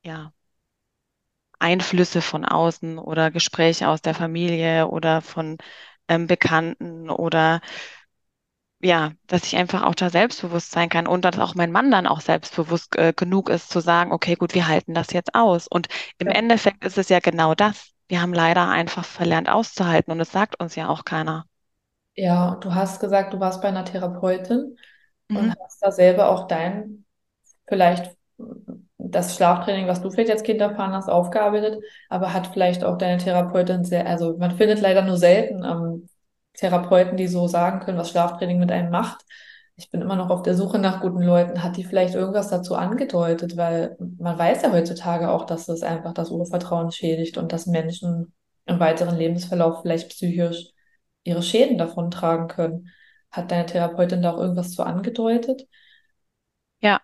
ja, 0.02 0.32
Einflüsse 1.58 2.20
von 2.22 2.44
außen 2.44 2.98
oder 2.98 3.30
Gespräche 3.30 3.88
aus 3.88 4.02
der 4.02 4.14
Familie 4.14 4.88
oder 4.88 5.22
von 5.22 5.56
ähm, 6.08 6.26
Bekannten 6.26 7.10
oder 7.10 7.60
ja, 8.84 9.12
dass 9.26 9.44
ich 9.46 9.56
einfach 9.56 9.82
auch 9.82 9.94
da 9.96 10.10
selbstbewusst 10.10 10.70
sein 10.72 10.88
kann 10.88 11.06
und 11.08 11.24
dass 11.24 11.38
auch 11.40 11.54
mein 11.56 11.72
Mann 11.72 11.90
dann 11.90 12.06
auch 12.06 12.20
selbstbewusst 12.20 12.96
äh, 12.96 13.12
genug 13.14 13.48
ist 13.50 13.70
zu 13.70 13.80
sagen, 13.80 14.12
okay, 14.12 14.34
gut, 14.36 14.54
wir 14.54 14.68
halten 14.68 14.94
das 14.94 15.12
jetzt 15.12 15.34
aus. 15.34 15.66
Und 15.68 15.88
im 16.18 16.28
ja. 16.28 16.30
Endeffekt 16.30 16.84
ist 16.84 16.98
es 16.98 17.08
ja 17.08 17.20
genau 17.20 17.54
das. 17.54 17.90
Wir 18.08 18.20
haben 18.22 18.34
leider 18.34 18.68
einfach 18.68 19.04
verlernt 19.04 19.48
auszuhalten 19.48 20.12
und 20.12 20.20
es 20.20 20.30
sagt 20.32 20.60
uns 20.60 20.74
ja 20.76 20.88
auch 20.88 21.04
keiner. 21.04 21.46
Ja, 22.16 22.56
du 22.60 22.74
hast 22.74 23.00
gesagt, 23.00 23.32
du 23.34 23.40
warst 23.40 23.60
bei 23.60 23.68
einer 23.68 23.84
Therapeutin 23.84 24.76
und 25.32 25.52
Mhm. 25.52 25.54
hast 25.64 25.82
da 25.82 25.90
selber 25.90 26.28
auch 26.30 26.46
dein, 26.46 27.04
vielleicht 27.68 28.16
das 28.98 29.36
Schlaftraining, 29.36 29.86
was 29.88 30.02
du 30.02 30.10
vielleicht 30.10 30.30
als 30.30 30.42
Kind 30.44 30.60
erfahren 30.60 30.92
hast, 30.92 31.08
aufgearbeitet, 31.08 31.82
aber 32.10 32.32
hat 32.34 32.48
vielleicht 32.48 32.84
auch 32.84 32.98
deine 32.98 33.18
Therapeutin 33.22 33.84
sehr, 33.84 34.06
also 34.08 34.36
man 34.38 34.56
findet 34.56 34.80
leider 34.80 35.02
nur 35.02 35.16
selten 35.18 35.64
ähm, 35.64 36.08
Therapeuten, 36.54 37.16
die 37.16 37.28
so 37.28 37.46
sagen 37.48 37.80
können, 37.80 37.98
was 37.98 38.10
Schlaftraining 38.10 38.58
mit 38.58 38.72
einem 38.72 38.90
macht. 38.90 39.24
Ich 39.76 39.90
bin 39.90 40.02
immer 40.02 40.16
noch 40.16 40.30
auf 40.30 40.42
der 40.42 40.54
Suche 40.54 40.78
nach 40.78 41.00
guten 41.00 41.22
Leuten. 41.22 41.62
Hat 41.62 41.76
die 41.76 41.84
vielleicht 41.84 42.14
irgendwas 42.14 42.48
dazu 42.48 42.76
angedeutet? 42.76 43.56
Weil 43.56 43.96
man 43.98 44.38
weiß 44.38 44.62
ja 44.62 44.72
heutzutage 44.72 45.30
auch, 45.30 45.46
dass 45.46 45.68
es 45.68 45.82
einfach 45.82 46.14
das 46.14 46.30
Urvertrauen 46.30 46.92
schädigt 46.92 47.38
und 47.38 47.52
dass 47.52 47.66
Menschen 47.66 48.32
im 48.66 48.78
weiteren 48.80 49.16
Lebensverlauf 49.16 49.82
vielleicht 49.82 50.10
psychisch 50.10 50.70
ihre 51.24 51.42
Schäden 51.42 51.78
davontragen 51.78 52.48
können. 52.48 52.88
Hat 53.32 53.50
deine 53.50 53.66
Therapeutin 53.66 54.22
da 54.22 54.32
auch 54.34 54.38
irgendwas 54.38 54.72
zu 54.72 54.84
angedeutet? 54.84 55.66
Ja, 56.80 57.00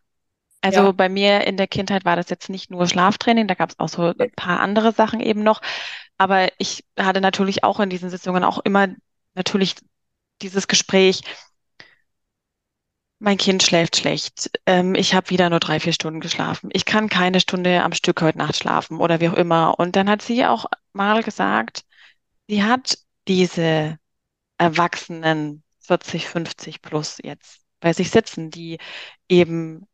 Ja, 0.68 0.90
also 0.90 0.94
bei 0.94 1.08
mir 1.08 1.46
in 1.46 1.56
der 1.56 1.68
Kindheit 1.68 2.04
war 2.04 2.16
das 2.16 2.30
jetzt 2.30 2.48
nicht 2.50 2.70
nur 2.70 2.86
Schlaftraining, 2.88 3.48
da 3.48 3.54
gab 3.54 3.70
es 3.70 3.80
auch 3.80 3.88
so 3.88 4.14
ein 4.18 4.32
paar 4.36 4.60
andere 4.60 4.92
Sachen 4.92 5.20
eben 5.20 5.42
noch. 5.44 5.62
Aber 6.18 6.48
ich 6.58 6.84
hatte 6.98 7.20
natürlich 7.20 7.64
auch 7.64 7.80
in 7.80 7.90
diesen 7.90 8.10
Sitzungen 8.10 8.44
auch 8.44 8.58
immer 8.60 8.88
natürlich 9.34 9.76
dieses 10.42 10.68
Gespräch, 10.68 11.22
mein 13.18 13.36
Kind 13.36 13.62
schläft 13.62 13.96
schlecht, 13.96 14.50
ähm, 14.66 14.94
ich 14.94 15.14
habe 15.14 15.30
wieder 15.30 15.50
nur 15.50 15.60
drei, 15.60 15.78
vier 15.78 15.92
Stunden 15.92 16.20
geschlafen, 16.20 16.70
ich 16.72 16.86
kann 16.86 17.08
keine 17.08 17.40
Stunde 17.40 17.82
am 17.82 17.92
Stück 17.92 18.22
heute 18.22 18.38
Nacht 18.38 18.56
schlafen 18.56 18.98
oder 18.98 19.20
wie 19.20 19.28
auch 19.28 19.34
immer. 19.34 19.78
Und 19.78 19.94
dann 19.96 20.08
hat 20.08 20.22
sie 20.22 20.46
auch 20.46 20.64
mal 20.92 21.22
gesagt, 21.22 21.84
sie 22.48 22.64
hat 22.64 22.98
diese 23.28 23.98
Erwachsenen 24.58 25.62
40, 25.80 26.28
50 26.28 26.82
plus 26.82 27.18
jetzt 27.22 27.60
bei 27.80 27.92
sich 27.92 28.10
sitzen, 28.10 28.50
die 28.50 28.78
eben 29.28 29.86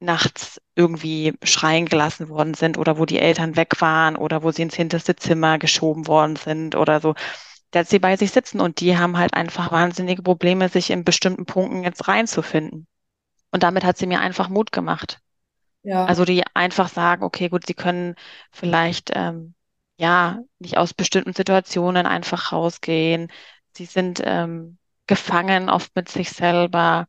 nachts 0.00 0.60
irgendwie 0.74 1.34
schreien 1.42 1.86
gelassen 1.86 2.28
worden 2.28 2.54
sind 2.54 2.78
oder 2.78 2.98
wo 2.98 3.04
die 3.04 3.18
Eltern 3.18 3.56
weg 3.56 3.80
waren 3.80 4.16
oder 4.16 4.42
wo 4.42 4.50
sie 4.50 4.62
ins 4.62 4.74
hinterste 4.74 5.16
Zimmer 5.16 5.58
geschoben 5.58 6.06
worden 6.06 6.36
sind 6.36 6.74
oder 6.74 7.00
so, 7.00 7.14
dass 7.72 7.90
sie 7.90 7.98
bei 7.98 8.16
sich 8.16 8.32
sitzen 8.32 8.60
und 8.60 8.80
die 8.80 8.98
haben 8.98 9.18
halt 9.18 9.34
einfach 9.34 9.72
wahnsinnige 9.72 10.22
Probleme, 10.22 10.68
sich 10.68 10.90
in 10.90 11.04
bestimmten 11.04 11.46
Punkten 11.46 11.84
jetzt 11.84 12.08
reinzufinden. 12.08 12.86
Und 13.52 13.62
damit 13.64 13.84
hat 13.84 13.98
sie 13.98 14.06
mir 14.06 14.20
einfach 14.20 14.48
Mut 14.48 14.72
gemacht. 14.72 15.20
ja, 15.82 16.06
Also 16.06 16.24
die 16.24 16.42
einfach 16.54 16.88
sagen, 16.88 17.22
okay, 17.24 17.48
gut, 17.48 17.66
sie 17.66 17.74
können 17.74 18.14
vielleicht 18.52 19.10
ähm, 19.14 19.54
ja 19.98 20.40
nicht 20.58 20.78
aus 20.78 20.94
bestimmten 20.94 21.32
Situationen 21.34 22.06
einfach 22.06 22.52
rausgehen. 22.52 23.30
Sie 23.76 23.84
sind 23.86 24.20
ähm, 24.24 24.78
gefangen 25.06 25.68
oft 25.70 25.94
mit 25.96 26.08
sich 26.08 26.30
selber 26.30 27.06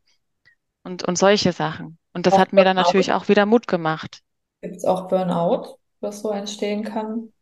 und, 0.84 1.04
und 1.04 1.18
solche 1.18 1.52
Sachen. 1.52 1.98
Und 2.12 2.26
das 2.26 2.36
auch 2.36 2.38
hat 2.38 2.52
mir 2.52 2.64
dann 2.64 2.76
natürlich 2.76 3.12
auch 3.12 3.28
wieder 3.28 3.46
Mut 3.46 3.66
gemacht. 3.68 4.22
Gibt 4.60 4.76
es 4.76 4.84
auch 4.84 5.08
Burnout, 5.08 5.78
was 6.00 6.20
so 6.20 6.30
entstehen 6.30 6.84
kann? 6.84 7.32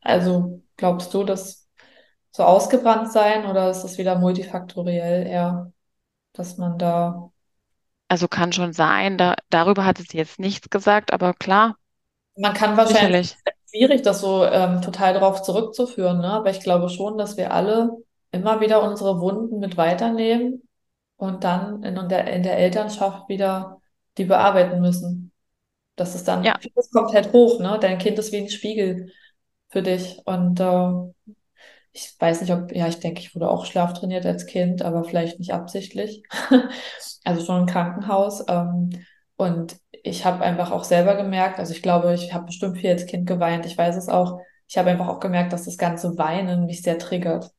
Also 0.00 0.62
glaubst 0.76 1.12
du, 1.14 1.24
dass 1.24 1.63
so 2.34 2.44
ausgebrannt 2.44 3.12
sein 3.12 3.46
oder 3.46 3.70
ist 3.70 3.82
das 3.84 3.98
wieder 3.98 4.18
multifaktoriell 4.18 5.26
eher, 5.28 5.72
dass 6.34 6.58
man 6.58 6.78
da, 6.78 7.32
Also 8.08 8.28
kann 8.28 8.50
schon 8.54 8.72
sein, 8.72 9.18
da, 9.18 9.36
darüber 9.50 9.84
hat 9.84 9.98
sie 9.98 10.16
jetzt 10.16 10.38
nichts 10.38 10.70
gesagt, 10.70 11.12
aber 11.12 11.34
klar, 11.34 11.76
man 12.36 12.54
kann 12.54 12.76
wahrscheinlich, 12.76 13.18
sicherlich. 13.18 13.36
schwierig, 13.68 14.02
das 14.02 14.20
so 14.20 14.44
ähm, 14.44 14.82
total 14.82 15.14
darauf 15.14 15.42
zurückzuführen, 15.42 16.18
ne? 16.20 16.28
Aber 16.32 16.50
ich 16.50 16.60
glaube 16.60 16.88
schon, 16.88 17.18
dass 17.18 17.36
wir 17.36 17.52
alle 17.52 17.90
immer 18.32 18.60
wieder 18.60 18.82
unsere 18.82 19.20
Wunden 19.20 19.60
mit 19.60 19.76
weiternehmen 19.76 20.68
und 21.16 21.44
dann 21.44 21.82
in 21.84 22.08
der, 22.08 22.32
in 22.32 22.42
der 22.42 22.58
Elternschaft 22.58 23.28
wieder 23.28 23.80
die 24.18 24.24
bearbeiten 24.24 24.80
müssen. 24.80 25.32
Das 25.96 26.14
ist 26.14 26.28
dann, 26.28 26.44
Ja, 26.44 26.58
das 26.76 26.90
kommt 26.90 27.12
halt 27.14 27.32
hoch, 27.32 27.60
ne? 27.60 27.78
Dein 27.80 27.98
Kind 27.98 28.18
ist 28.18 28.32
wie 28.32 28.38
ein 28.38 28.50
Spiegel 28.50 29.12
für 29.70 29.82
dich. 29.82 30.20
Und 30.26 30.60
äh, 30.60 30.64
ich 31.94 32.14
weiß 32.18 32.40
nicht, 32.40 32.52
ob, 32.52 32.74
ja, 32.74 32.88
ich 32.88 32.98
denke, 32.98 33.20
ich 33.20 33.34
wurde 33.34 33.48
auch 33.48 33.64
schlaftrainiert 33.66 34.26
als 34.26 34.46
Kind, 34.46 34.82
aber 34.82 35.04
vielleicht 35.04 35.38
nicht 35.38 35.54
absichtlich. 35.54 36.22
Also 37.26 37.42
schon 37.42 37.62
im 37.62 37.66
Krankenhaus. 37.66 38.44
Ähm, 38.48 38.90
und 39.36 39.78
ich 40.02 40.26
habe 40.26 40.44
einfach 40.44 40.70
auch 40.72 40.84
selber 40.84 41.14
gemerkt, 41.16 41.58
also 41.58 41.72
ich 41.72 41.80
glaube, 41.80 42.12
ich 42.12 42.34
habe 42.34 42.44
bestimmt 42.44 42.76
viel 42.76 42.90
als 42.90 43.06
Kind 43.06 43.26
geweint, 43.26 43.64
ich 43.64 43.78
weiß 43.78 43.96
es 43.96 44.10
auch. 44.10 44.40
Ich 44.68 44.76
habe 44.76 44.90
einfach 44.90 45.08
auch 45.08 45.20
gemerkt, 45.20 45.54
dass 45.54 45.64
das 45.64 45.78
ganze 45.78 46.18
Weinen 46.18 46.66
mich 46.66 46.82
sehr 46.82 46.98
triggert. 46.98 47.50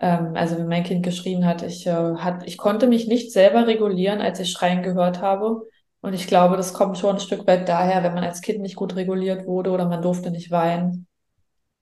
Ähm, 0.00 0.32
also 0.36 0.56
wenn 0.58 0.68
mein 0.68 0.84
Kind 0.84 1.04
geschrien 1.04 1.44
hat, 1.46 1.62
ich, 1.62 1.86
äh, 1.86 1.92
hat, 1.92 2.46
ich 2.46 2.56
konnte 2.58 2.86
mich 2.86 3.08
nicht 3.08 3.32
selber 3.32 3.66
regulieren, 3.66 4.20
als 4.20 4.40
ich 4.40 4.52
Schreien 4.52 4.82
gehört 4.82 5.20
habe. 5.20 5.62
Und 6.00 6.14
ich 6.14 6.28
glaube, 6.28 6.56
das 6.56 6.72
kommt 6.74 6.98
schon 6.98 7.16
ein 7.16 7.20
Stück 7.20 7.46
weit 7.48 7.68
daher, 7.68 8.04
wenn 8.04 8.14
man 8.14 8.24
als 8.24 8.40
Kind 8.40 8.60
nicht 8.60 8.76
gut 8.76 8.96
reguliert 8.96 9.46
wurde 9.46 9.70
oder 9.72 9.86
man 9.88 10.02
durfte 10.02 10.30
nicht 10.30 10.50
weinen, 10.52 11.07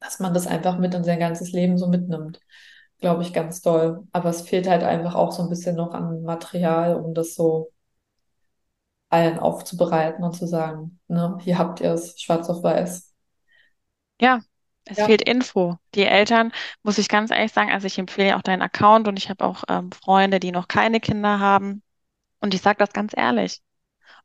dass 0.01 0.21
man 0.21 0.35
das 0.35 0.47
einfach 0.47 0.79
mit 0.79 0.95
in 0.95 1.05
sein 1.05 1.19
ganzes 1.21 1.53
Leben 1.53 1.79
so 1.79 1.89
mitnimmt. 1.89 2.41
Glaube 3.01 3.23
ich 3.23 3.33
ganz 3.35 3.63
doll. 3.63 4.07
Aber 4.13 4.31
es 4.31 4.43
fehlt 4.43 4.69
halt 4.69 4.83
einfach 4.85 5.15
auch 5.15 5.33
so 5.33 5.43
ein 5.43 5.49
bisschen 5.51 5.77
noch 5.77 5.93
an 5.95 6.23
Material, 6.23 6.97
um 6.97 7.15
das 7.15 7.35
so 7.35 7.73
allen 9.11 9.39
aufzubereiten 9.41 10.23
und 10.25 10.35
zu 10.37 10.47
sagen, 10.47 10.99
ne, 11.09 11.37
hier 11.41 11.59
habt 11.59 11.81
ihr 11.81 11.93
es, 11.93 12.21
schwarz 12.21 12.49
auf 12.49 12.63
weiß. 12.63 13.13
ja, 14.21 14.41
es 14.85 14.99
Ja. 14.99 15.03
fehlt 15.03 15.23
Info. 15.23 15.79
Die 15.95 16.05
Eltern, 16.05 16.53
muss 16.83 16.99
ich 16.99 17.09
ganz 17.09 17.31
ehrlich 17.31 17.53
sagen, 17.53 17.71
also 17.71 17.87
ich 17.87 17.99
empfehle 17.99 18.37
auch 18.37 18.43
deinen 18.43 18.63
Account 18.63 19.09
und 19.09 19.19
ich 19.19 19.31
habe 19.31 19.45
auch 19.45 19.65
ähm, 19.69 19.91
Freunde, 19.93 20.41
die 20.41 20.53
noch 20.53 20.69
keine 20.69 21.01
Kinder 21.01 21.41
haben. 21.41 21.83
Und 22.41 22.55
ich 22.55 22.63
sage 22.63 22.79
das 22.79 22.93
ganz 22.93 23.15
ehrlich. 23.17 23.63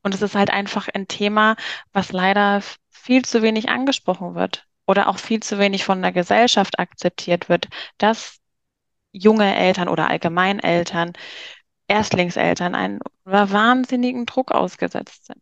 Und 0.04 0.16
es 0.16 0.22
ist 0.22 0.36
halt 0.36 0.52
einfach 0.52 0.90
ein 0.94 1.08
Thema, 1.10 1.56
was 1.94 2.12
leider 2.14 2.62
viel 2.92 3.26
zu 3.26 3.42
wenig 3.44 3.70
angesprochen 3.70 4.36
wird 4.36 4.68
oder 4.92 5.08
auch 5.08 5.20
viel 5.20 5.40
zu 5.40 5.58
wenig 5.58 5.86
von 5.86 6.02
der 6.02 6.12
Gesellschaft 6.12 6.78
akzeptiert 6.78 7.48
wird, 7.48 7.70
dass 7.98 8.40
junge 9.14 9.56
Eltern 9.56 9.88
oder 9.88 10.10
allgemein 10.10 10.60
Eltern, 10.60 11.14
Erstlingseltern 11.88 12.76
einen 12.76 13.00
wahnsinnigen 13.24 14.26
Druck 14.26 14.52
ausgesetzt 14.52 15.28
sind. 15.28 15.42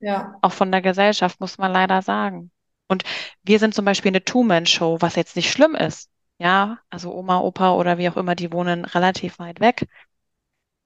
Ja. 0.00 0.34
Auch 0.42 0.52
von 0.52 0.72
der 0.72 0.82
Gesellschaft, 0.82 1.38
muss 1.38 1.58
man 1.58 1.72
leider 1.72 2.02
sagen. 2.02 2.50
Und 2.88 3.04
wir 3.44 3.60
sind 3.60 3.72
zum 3.72 3.84
Beispiel 3.84 4.10
eine 4.10 4.24
Two-Man-Show, 4.24 4.98
was 5.00 5.14
jetzt 5.14 5.36
nicht 5.36 5.52
schlimm 5.52 5.76
ist. 5.76 6.10
Ja, 6.38 6.78
also 6.90 7.14
Oma, 7.14 7.38
Opa 7.38 7.74
oder 7.74 7.98
wie 7.98 8.08
auch 8.08 8.16
immer, 8.16 8.34
die 8.34 8.52
wohnen 8.52 8.84
relativ 8.84 9.38
weit 9.38 9.60
weg. 9.60 9.86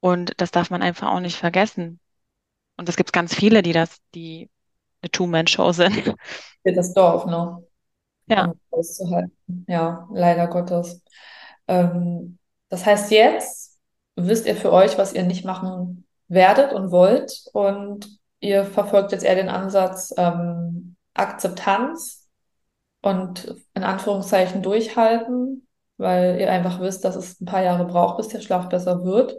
Und 0.01 0.35
das 0.37 0.51
darf 0.51 0.68
man 0.68 0.83
einfach 0.83 1.11
auch 1.11 1.20
nicht 1.20 1.38
vergessen. 1.38 1.98
Und 2.77 2.90
es 2.90 2.96
gibt 2.96 3.14
ganz 3.14 3.35
viele, 3.35 3.62
die 3.62 3.72
das, 3.72 3.98
die 4.14 4.51
eine 5.01 5.11
Two-Man-Show 5.11 5.72
sind. 5.72 6.14
Für 6.62 6.72
das 6.72 6.92
Dorf, 6.92 7.25
ne? 7.25 7.62
Ja. 8.26 8.52
Auszuhalten. 8.70 9.66
Ja, 9.68 10.08
leider 10.12 10.46
Gottes. 10.48 11.02
Ähm, 11.68 12.38
das 12.68 12.87
heißt, 12.87 13.11
jetzt 13.11 13.78
wisst 14.16 14.46
ihr 14.46 14.56
für 14.56 14.72
euch, 14.72 14.98
was 14.98 15.12
ihr 15.12 15.24
nicht 15.24 15.44
machen 15.44 16.06
werdet 16.28 16.72
und 16.72 16.90
wollt. 16.90 17.44
Und 17.52 18.08
ihr 18.40 18.64
verfolgt 18.64 19.12
jetzt 19.12 19.24
eher 19.24 19.35
den 19.35 19.48
Ansatz 19.48 20.14
ähm, 20.16 20.96
Akzeptanz 21.14 22.28
und 23.02 23.56
in 23.74 23.85
Anführungszeichen 23.85 24.62
durchhalten, 24.62 25.66
weil 25.96 26.40
ihr 26.40 26.50
einfach 26.50 26.80
wisst, 26.80 27.04
dass 27.04 27.16
es 27.16 27.40
ein 27.40 27.46
paar 27.46 27.62
Jahre 27.62 27.85
braucht, 27.85 28.16
bis 28.16 28.28
der 28.28 28.40
Schlaf 28.40 28.68
besser 28.68 29.04
wird. 29.04 29.37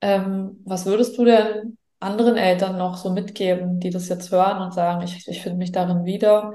Ähm, 0.00 0.60
was 0.64 0.84
würdest 0.86 1.16
du 1.16 1.24
denn 1.24 1.78
anderen 2.00 2.36
Eltern 2.36 2.76
noch 2.76 2.96
so 2.96 3.10
mitgeben, 3.10 3.78
die 3.78 3.90
das 3.90 4.08
jetzt 4.08 4.32
hören 4.32 4.60
und 4.60 4.74
sagen, 4.74 5.02
ich, 5.02 5.28
ich 5.28 5.40
finde 5.40 5.58
mich 5.58 5.72
darin 5.72 6.04
wieder. 6.04 6.52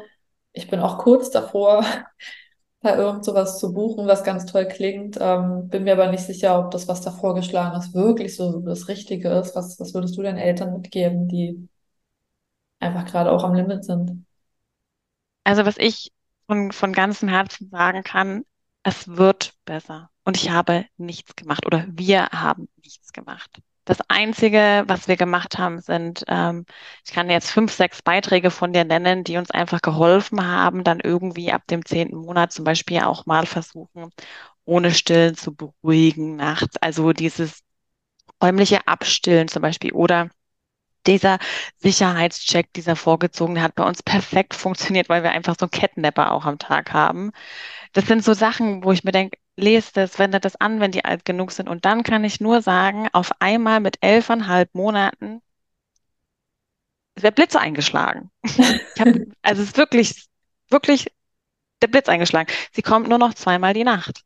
Ich 0.57 0.69
bin 0.69 0.79
auch 0.79 0.97
kurz 0.97 1.29
davor, 1.29 1.85
da 2.81 2.97
irgend 2.97 3.23
sowas 3.25 3.59
zu 3.59 3.73
buchen, 3.73 4.07
was 4.07 4.23
ganz 4.23 4.45
toll 4.45 4.67
klingt. 4.67 5.17
Ähm, 5.19 5.69
bin 5.69 5.83
mir 5.83 5.93
aber 5.93 6.09
nicht 6.11 6.23
sicher, 6.23 6.59
ob 6.59 6.71
das, 6.71 6.87
was 6.87 7.01
da 7.01 7.11
vorgeschlagen 7.11 7.79
ist, 7.79 7.93
wirklich 7.93 8.35
so 8.35 8.59
das 8.61 8.87
Richtige 8.87 9.29
ist. 9.29 9.55
Was, 9.55 9.79
was 9.79 9.93
würdest 9.93 10.17
du 10.17 10.23
den 10.23 10.37
Eltern 10.37 10.73
mitgeben, 10.73 11.27
die 11.27 11.67
einfach 12.79 13.05
gerade 13.05 13.31
auch 13.31 13.43
am 13.43 13.53
Limit 13.53 13.85
sind? 13.85 14.25
Also 15.43 15.65
was 15.65 15.77
ich 15.77 16.11
von, 16.47 16.71
von 16.71 16.91
ganzem 16.91 17.29
Herzen 17.29 17.69
sagen 17.69 18.03
kann, 18.03 18.43
es 18.83 19.07
wird 19.07 19.53
besser. 19.65 20.09
Und 20.23 20.37
ich 20.37 20.49
habe 20.49 20.85
nichts 20.97 21.35
gemacht 21.35 21.65
oder 21.65 21.85
wir 21.89 22.29
haben 22.29 22.67
nichts 22.83 23.13
gemacht. 23.13 23.61
Das 23.87 23.99
Einzige, 24.09 24.83
was 24.87 25.07
wir 25.07 25.15
gemacht 25.15 25.57
haben, 25.57 25.79
sind, 25.79 26.25
ähm, 26.27 26.65
ich 27.05 27.13
kann 27.13 27.29
jetzt 27.29 27.49
fünf, 27.51 27.71
sechs 27.71 28.01
Beiträge 28.01 28.51
von 28.51 28.73
dir 28.73 28.83
nennen, 28.83 29.23
die 29.23 29.37
uns 29.37 29.49
einfach 29.49 29.81
geholfen 29.81 30.45
haben, 30.45 30.83
dann 30.83 30.99
irgendwie 30.99 31.53
ab 31.53 31.65
dem 31.67 31.85
zehnten 31.85 32.17
Monat 32.17 32.51
zum 32.51 32.65
Beispiel 32.65 32.99
auch 33.01 33.25
mal 33.25 33.45
versuchen, 33.45 34.09
ohne 34.65 34.91
Stillen 34.93 35.35
zu 35.35 35.55
beruhigen 35.55 36.35
nachts. 36.35 36.75
Also 36.81 37.13
dieses 37.13 37.63
räumliche 38.43 38.87
Abstillen 38.87 39.47
zum 39.47 39.61
Beispiel 39.61 39.93
oder 39.93 40.29
dieser 41.07 41.39
Sicherheitscheck, 41.77 42.73
dieser 42.73 42.95
vorgezogene, 42.97 43.61
hat 43.61 43.75
bei 43.75 43.85
uns 43.85 44.03
perfekt 44.03 44.53
funktioniert, 44.55 45.09
weil 45.09 45.23
wir 45.23 45.31
einfach 45.31 45.55
so 45.59 45.65
einen 45.65 45.71
Kettennapper 45.71 46.31
auch 46.33 46.45
am 46.45 46.59
Tag 46.59 46.93
haben. 46.93 47.31
Das 47.93 48.07
sind 48.07 48.23
so 48.23 48.33
Sachen, 48.33 48.83
wo 48.83 48.91
ich 48.91 49.03
mir 49.05 49.11
denke, 49.13 49.37
lest 49.57 49.97
es, 49.97 50.19
wendet 50.19 50.45
das 50.45 50.55
an, 50.57 50.79
wenn 50.79 50.91
die 50.93 51.05
alt 51.05 51.25
genug 51.25 51.51
sind. 51.51 51.69
Und 51.69 51.85
dann 51.85 52.03
kann 52.03 52.23
ich 52.23 52.41
nur 52.41 52.61
sagen, 52.61 53.09
auf 53.13 53.31
einmal 53.41 53.79
mit 53.81 53.97
elfeinhalb 54.01 54.73
Monaten 54.75 55.41
ist 57.15 57.23
der 57.23 57.31
Blitz 57.31 57.55
eingeschlagen. 57.55 58.31
Hab, 58.99 59.09
also 59.41 59.61
es 59.63 59.69
ist 59.69 59.77
wirklich, 59.77 60.27
wirklich 60.69 61.07
der 61.81 61.87
Blitz 61.89 62.09
eingeschlagen. 62.09 62.51
Sie 62.73 62.81
kommt 62.83 63.09
nur 63.09 63.17
noch 63.19 63.35
zweimal 63.35 63.73
die 63.73 63.83
Nacht. 63.83 64.23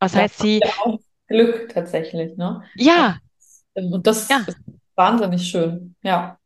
Das 0.00 0.14
Ja, 0.14 0.22
heißt, 0.22 0.38
sie, 0.38 0.62
ja 0.62 0.70
auch 0.84 1.00
Glück 1.28 1.68
tatsächlich, 1.70 2.36
ne? 2.36 2.62
ja, 2.74 3.20
Und 3.74 4.06
das 4.06 4.30
ja. 4.30 4.46
ist 4.46 4.58
wahnsinnig 4.94 5.48
schön. 5.48 5.96
Ja, 6.02 6.38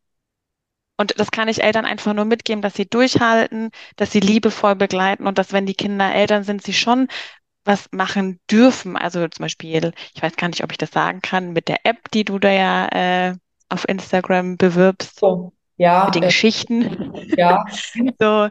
Und 0.96 1.18
das 1.20 1.30
kann 1.30 1.48
ich 1.48 1.62
Eltern 1.62 1.84
einfach 1.84 2.12
nur 2.12 2.24
mitgeben, 2.24 2.60
dass 2.62 2.74
sie 2.74 2.86
durchhalten, 2.88 3.70
dass 3.96 4.10
sie 4.12 4.20
liebevoll 4.20 4.74
begleiten 4.74 5.26
und 5.26 5.38
dass, 5.38 5.52
wenn 5.52 5.64
die 5.66 5.74
Kinder 5.74 6.12
Eltern 6.12 6.42
sind, 6.44 6.62
sie 6.62 6.72
schon 6.74 7.08
was 7.68 7.88
machen 7.92 8.40
dürfen. 8.50 8.96
Also 8.96 9.28
zum 9.28 9.44
Beispiel, 9.44 9.92
ich 10.14 10.22
weiß 10.22 10.36
gar 10.36 10.48
nicht, 10.48 10.64
ob 10.64 10.72
ich 10.72 10.78
das 10.78 10.90
sagen 10.90 11.20
kann, 11.20 11.52
mit 11.52 11.68
der 11.68 11.84
App, 11.84 12.10
die 12.12 12.24
du 12.24 12.38
da 12.38 12.50
ja 12.50 12.88
äh, 12.88 13.34
auf 13.68 13.86
Instagram 13.86 14.56
bewirbst, 14.56 15.20
so. 15.20 15.52
Ja, 15.76 16.06
mit 16.06 16.16
den 16.16 16.22
äh, 16.24 16.26
Geschichten. 16.26 17.12
ja. 17.36 17.64
So, 18.18 18.48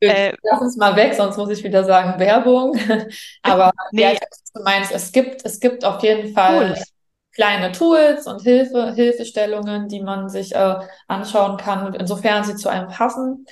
äh, 0.00 0.32
Lass 0.42 0.60
uns 0.62 0.76
mal 0.78 0.96
weg, 0.96 1.12
sonst 1.14 1.36
muss 1.36 1.50
ich 1.50 1.62
wieder 1.62 1.84
sagen 1.84 2.18
Werbung. 2.18 2.74
Aber 3.42 3.64
ja, 3.64 3.72
nee, 3.90 4.12
ich 4.12 4.20
weiß, 4.20 4.52
du 4.54 4.62
meinst. 4.62 4.92
Es 4.92 5.12
gibt, 5.12 5.44
es 5.44 5.60
gibt 5.60 5.84
auf 5.84 6.02
jeden 6.02 6.32
Fall 6.32 6.68
Tools. 6.68 6.92
kleine 7.34 7.72
Tools 7.72 8.26
und 8.26 8.40
Hilfe, 8.40 8.94
Hilfestellungen, 8.94 9.88
die 9.88 10.00
man 10.00 10.30
sich 10.30 10.54
äh, 10.54 10.76
anschauen 11.06 11.58
kann, 11.58 11.92
insofern 11.94 12.44
sie 12.44 12.56
zu 12.56 12.70
einem 12.70 12.88
passen. 12.88 13.44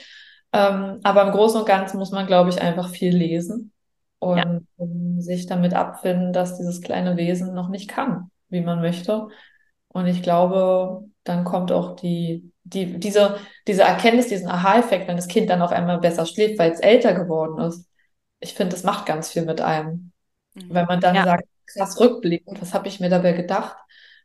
Ähm, 0.55 1.01
aber 1.03 1.25
im 1.25 1.33
Großen 1.33 1.61
und 1.61 1.67
Ganzen 1.67 1.99
muss 1.99 2.13
man, 2.13 2.27
glaube 2.27 2.49
ich, 2.49 2.63
einfach 2.63 2.89
viel 2.89 3.15
lesen 3.15 3.73
Ja, 4.33 4.45
und 4.45 4.67
ähm, 4.79 5.21
sich 5.21 5.47
damit 5.47 5.75
abfinden, 5.75 6.33
dass 6.33 6.57
dieses 6.59 6.81
kleine 6.83 7.17
Wesen 7.17 7.55
noch 7.55 7.69
nicht 7.69 7.89
kann, 7.89 8.31
wie 8.49 8.61
man 8.61 8.81
möchte. 8.81 9.29
Und 9.89 10.07
ich 10.07 10.23
glaube, 10.23 11.05
dann 11.25 11.45
kommt 11.45 11.73
auch 11.73 11.97
die, 11.97 12.53
die, 12.65 12.99
diese, 12.99 13.39
diese 13.67 13.83
Erkenntnis, 13.83 14.29
diesen 14.29 14.49
Aha-Effekt, 14.49 15.09
wenn 15.09 15.17
das 15.17 15.29
Kind 15.29 15.51
dann 15.51 15.63
auf 15.63 15.73
einmal 15.73 15.99
besser 16.01 16.27
schläft, 16.27 16.59
weil 16.59 16.73
es 16.73 16.81
älter 16.81 17.15
geworden 17.15 17.61
ist. 17.63 17.87
Ich 18.41 18.55
finde, 18.55 18.75
das 18.75 18.85
macht 18.85 19.07
ganz 19.07 19.31
viel 19.31 19.45
mit 19.45 19.61
einem. 19.61 20.13
Wenn 20.69 20.85
mhm. 20.85 20.87
man 20.87 21.01
dann 21.01 21.17
Ja, 21.17 21.25
sagt, 21.25 21.45
krass 21.67 22.01
rückblickend, 22.01 22.61
was 22.63 22.75
habe 22.75 22.89
ich 22.89 23.01
mir 23.01 23.11
dabei 23.11 23.33
gedacht? 23.33 23.77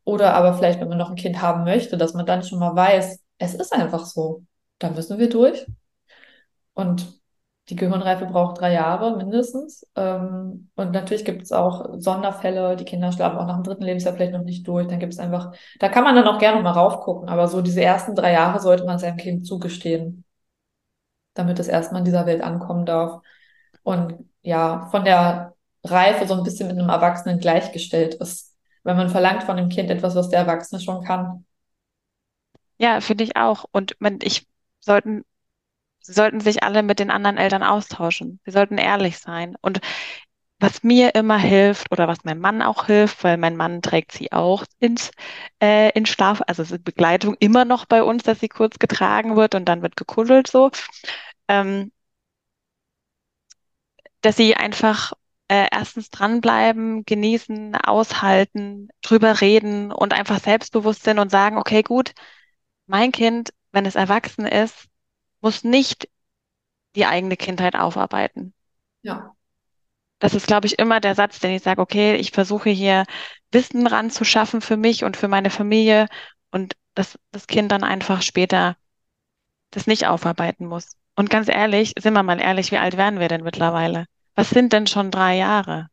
Oder 0.06 0.34
aber 0.36 0.54
vielleicht, 0.56 0.80
wenn 0.82 0.90
man 0.90 0.98
noch 0.98 1.10
ein 1.10 1.16
Kind 1.16 1.42
haben 1.42 1.64
möchte, 1.64 1.98
dass 1.98 2.14
man 2.14 2.26
dann 2.26 2.44
schon 2.44 2.60
mal 2.60 2.76
weiß, 2.76 3.20
es 3.38 3.54
ist 3.56 3.74
einfach 3.74 4.06
so. 4.06 4.44
Da 4.80 4.90
müssen 4.90 5.20
wir 5.20 5.30
durch. 5.30 5.66
Und 6.74 7.22
die 7.70 7.76
Gehirnreife 7.76 8.26
braucht 8.26 8.60
drei 8.60 8.74
Jahre 8.74 9.18
mindestens. 9.18 9.88
Ähm, 9.96 10.70
und 10.76 10.92
natürlich 10.92 11.26
gibt 11.26 11.44
es 11.44 11.52
auch 11.52 11.96
Sonderfälle, 12.00 12.76
die 12.76 12.86
Kinder 12.86 13.12
schlafen 13.12 13.38
auch 13.38 13.48
nach 13.48 13.56
dem 13.56 13.64
dritten 13.64 13.84
Lebensjahr 13.84 14.14
vielleicht 14.14 14.34
noch 14.34 14.44
nicht 14.44 14.68
durch. 14.68 14.88
Dann 14.88 15.00
gibt 15.00 15.14
es 15.14 15.20
einfach, 15.20 15.54
da 15.80 15.90
kann 15.90 16.04
man 16.04 16.16
dann 16.16 16.28
auch 16.28 16.40
gerne 16.40 16.62
mal 16.62 16.72
raufgucken, 16.72 17.30
aber 17.30 17.48
so 17.48 17.62
diese 17.62 17.82
ersten 17.84 18.16
drei 18.16 18.34
Jahre 18.34 18.60
sollte 18.60 18.86
man 18.86 19.00
seinem 19.00 19.18
Kind 19.18 19.46
zugestehen, 19.48 20.26
damit 21.34 21.60
es 21.60 21.68
erstmal 21.68 22.00
in 22.02 22.06
dieser 22.06 22.26
Welt 22.26 22.42
ankommen 22.44 22.86
darf. 22.86 23.22
Und 23.84 24.16
ja, 24.42 24.88
von 24.92 25.06
der 25.06 25.56
Reife 25.84 26.28
so 26.28 26.36
ein 26.36 26.44
bisschen 26.44 26.68
mit 26.70 26.78
einem 26.80 26.90
Erwachsenen 26.90 27.40
gleichgestellt 27.40 28.16
ist. 28.16 28.56
Wenn 28.84 28.98
man 28.98 29.10
verlangt 29.10 29.44
von 29.44 29.58
dem 29.58 29.70
Kind 29.70 29.90
etwas, 29.92 30.16
was 30.16 30.30
der 30.30 30.40
Erwachsene 30.42 30.82
schon 30.82 31.04
kann. 31.04 31.46
ja, 32.78 33.02
finde 33.02 33.24
ich 33.24 33.36
auch. 33.36 33.66
Und 33.72 33.96
man, 34.00 34.20
ich 34.22 34.48
sollten, 34.80 35.24
sie 36.04 36.14
sollten 36.14 36.42
sich 36.42 36.64
alle 36.64 36.84
mit 36.84 37.00
den 37.00 37.12
anderen 37.12 37.38
Eltern 37.38 37.64
austauschen. 37.64 38.40
Sie 38.46 38.52
sollten 38.52 38.78
ehrlich 38.78 39.20
sein. 39.20 39.56
Und 39.62 39.82
was 40.60 40.84
mir 40.84 41.16
immer 41.16 41.38
hilft 41.38 41.92
oder 41.92 42.08
was 42.08 42.24
meinem 42.24 42.40
Mann 42.42 42.62
auch 42.62 42.86
hilft, 42.86 43.24
weil 43.24 43.38
mein 43.38 43.58
Mann 43.58 43.82
trägt 43.82 44.14
sie 44.14 44.32
auch 44.32 44.66
ins 44.80 45.12
äh, 45.62 45.92
in 45.92 46.06
Schlaf, 46.06 46.42
also 46.48 46.62
es 46.64 46.72
ist 46.72 46.84
Begleitung 46.86 47.36
immer 47.40 47.66
noch 47.66 47.86
bei 47.86 48.04
uns, 48.04 48.24
dass 48.24 48.40
sie 48.40 48.50
kurz 48.50 48.80
getragen 48.80 49.36
wird 49.36 49.56
und 49.56 49.66
dann 49.66 49.82
wird 49.82 49.98
gekuschelt 49.98 50.48
so, 50.48 50.72
ähm, 51.50 51.92
dass 54.22 54.38
sie 54.38 54.56
einfach 54.56 55.14
äh, 55.50 55.68
erstens 55.72 56.10
dranbleiben, 56.10 57.04
genießen, 57.06 57.76
aushalten, 57.76 58.90
drüber 59.02 59.42
reden 59.42 59.92
und 59.92 60.14
einfach 60.14 60.40
selbstbewusst 60.40 61.04
sind 61.04 61.20
und 61.20 61.30
sagen, 61.32 61.58
okay, 61.58 61.84
gut, 61.84 62.14
mein 62.88 63.12
Kind, 63.12 63.54
wenn 63.72 63.86
es 63.86 63.96
erwachsen 63.96 64.46
ist, 64.48 64.88
muss 65.44 65.64
nicht 65.64 66.10
die 66.96 67.06
eigene 67.06 67.38
Kindheit 67.38 67.76
aufarbeiten. 67.76 68.54
Ja, 69.04 69.36
Das 70.20 70.34
ist, 70.34 70.48
glaube 70.48 70.68
ich, 70.68 70.80
immer 70.80 71.00
der 71.00 71.16
Satz, 71.16 71.40
den 71.40 71.52
ich 71.52 71.64
sage, 71.64 71.82
okay, 71.82 72.16
ich 72.16 72.32
versuche 72.32 72.70
hier 72.70 73.06
Wissen 73.52 73.86
ranzuschaffen 73.88 74.62
für 74.62 74.78
mich 74.78 75.04
und 75.04 75.18
für 75.18 75.28
meine 75.28 75.50
Familie 75.52 76.08
und 76.52 76.76
dass 76.96 77.20
das 77.32 77.48
Kind 77.48 77.72
dann 77.72 77.84
einfach 77.84 78.22
später 78.22 78.78
das 79.72 79.88
nicht 79.88 80.08
aufarbeiten 80.08 80.68
muss. 80.68 80.98
Und 81.16 81.30
ganz 81.30 81.50
ehrlich, 81.50 81.94
sind 82.00 82.14
wir 82.14 82.24
mal 82.24 82.40
ehrlich, 82.40 82.72
wie 82.72 82.78
alt 82.78 82.98
werden 82.98 83.20
wir 83.20 83.28
denn 83.28 83.44
mittlerweile? 83.44 84.06
Was 84.36 84.50
sind 84.50 84.74
denn 84.74 84.88
schon 84.88 85.12
drei 85.12 85.38
Jahre? 85.38 85.90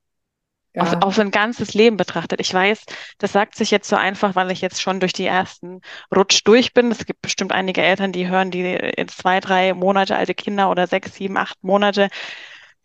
Auf, 0.77 0.93
ja, 0.93 0.99
auf 1.01 1.19
ein 1.19 1.33
ganzes 1.33 1.75
Leben 1.75 1.97
betrachtet. 1.97 2.41
Ich 2.41 2.55
weiß, 2.55 2.85
das 3.19 3.33
sagt 3.33 3.57
sich 3.57 3.73
jetzt 3.73 3.89
so 3.89 3.97
einfach, 3.97 4.37
weil 4.37 4.53
ich 4.53 4.61
jetzt 4.61 4.81
schon 4.81 5.01
durch 5.01 5.13
die 5.13 5.27
ersten 5.27 5.81
Rutsch 6.15 6.43
durch 6.45 6.73
bin. 6.75 6.93
Es 6.93 7.07
gibt 7.07 7.23
bestimmt 7.23 7.53
einige 7.53 7.83
Eltern, 7.83 8.13
die 8.13 8.29
hören, 8.29 8.53
die 8.53 8.63
jetzt 8.63 9.19
zwei, 9.19 9.41
drei 9.41 9.75
Monate 9.75 10.17
alte 10.17 10.35
Kinder 10.35 10.71
oder 10.71 10.87
sechs, 10.87 11.15
sieben, 11.17 11.37
acht 11.37 11.63
Monate, 11.65 12.09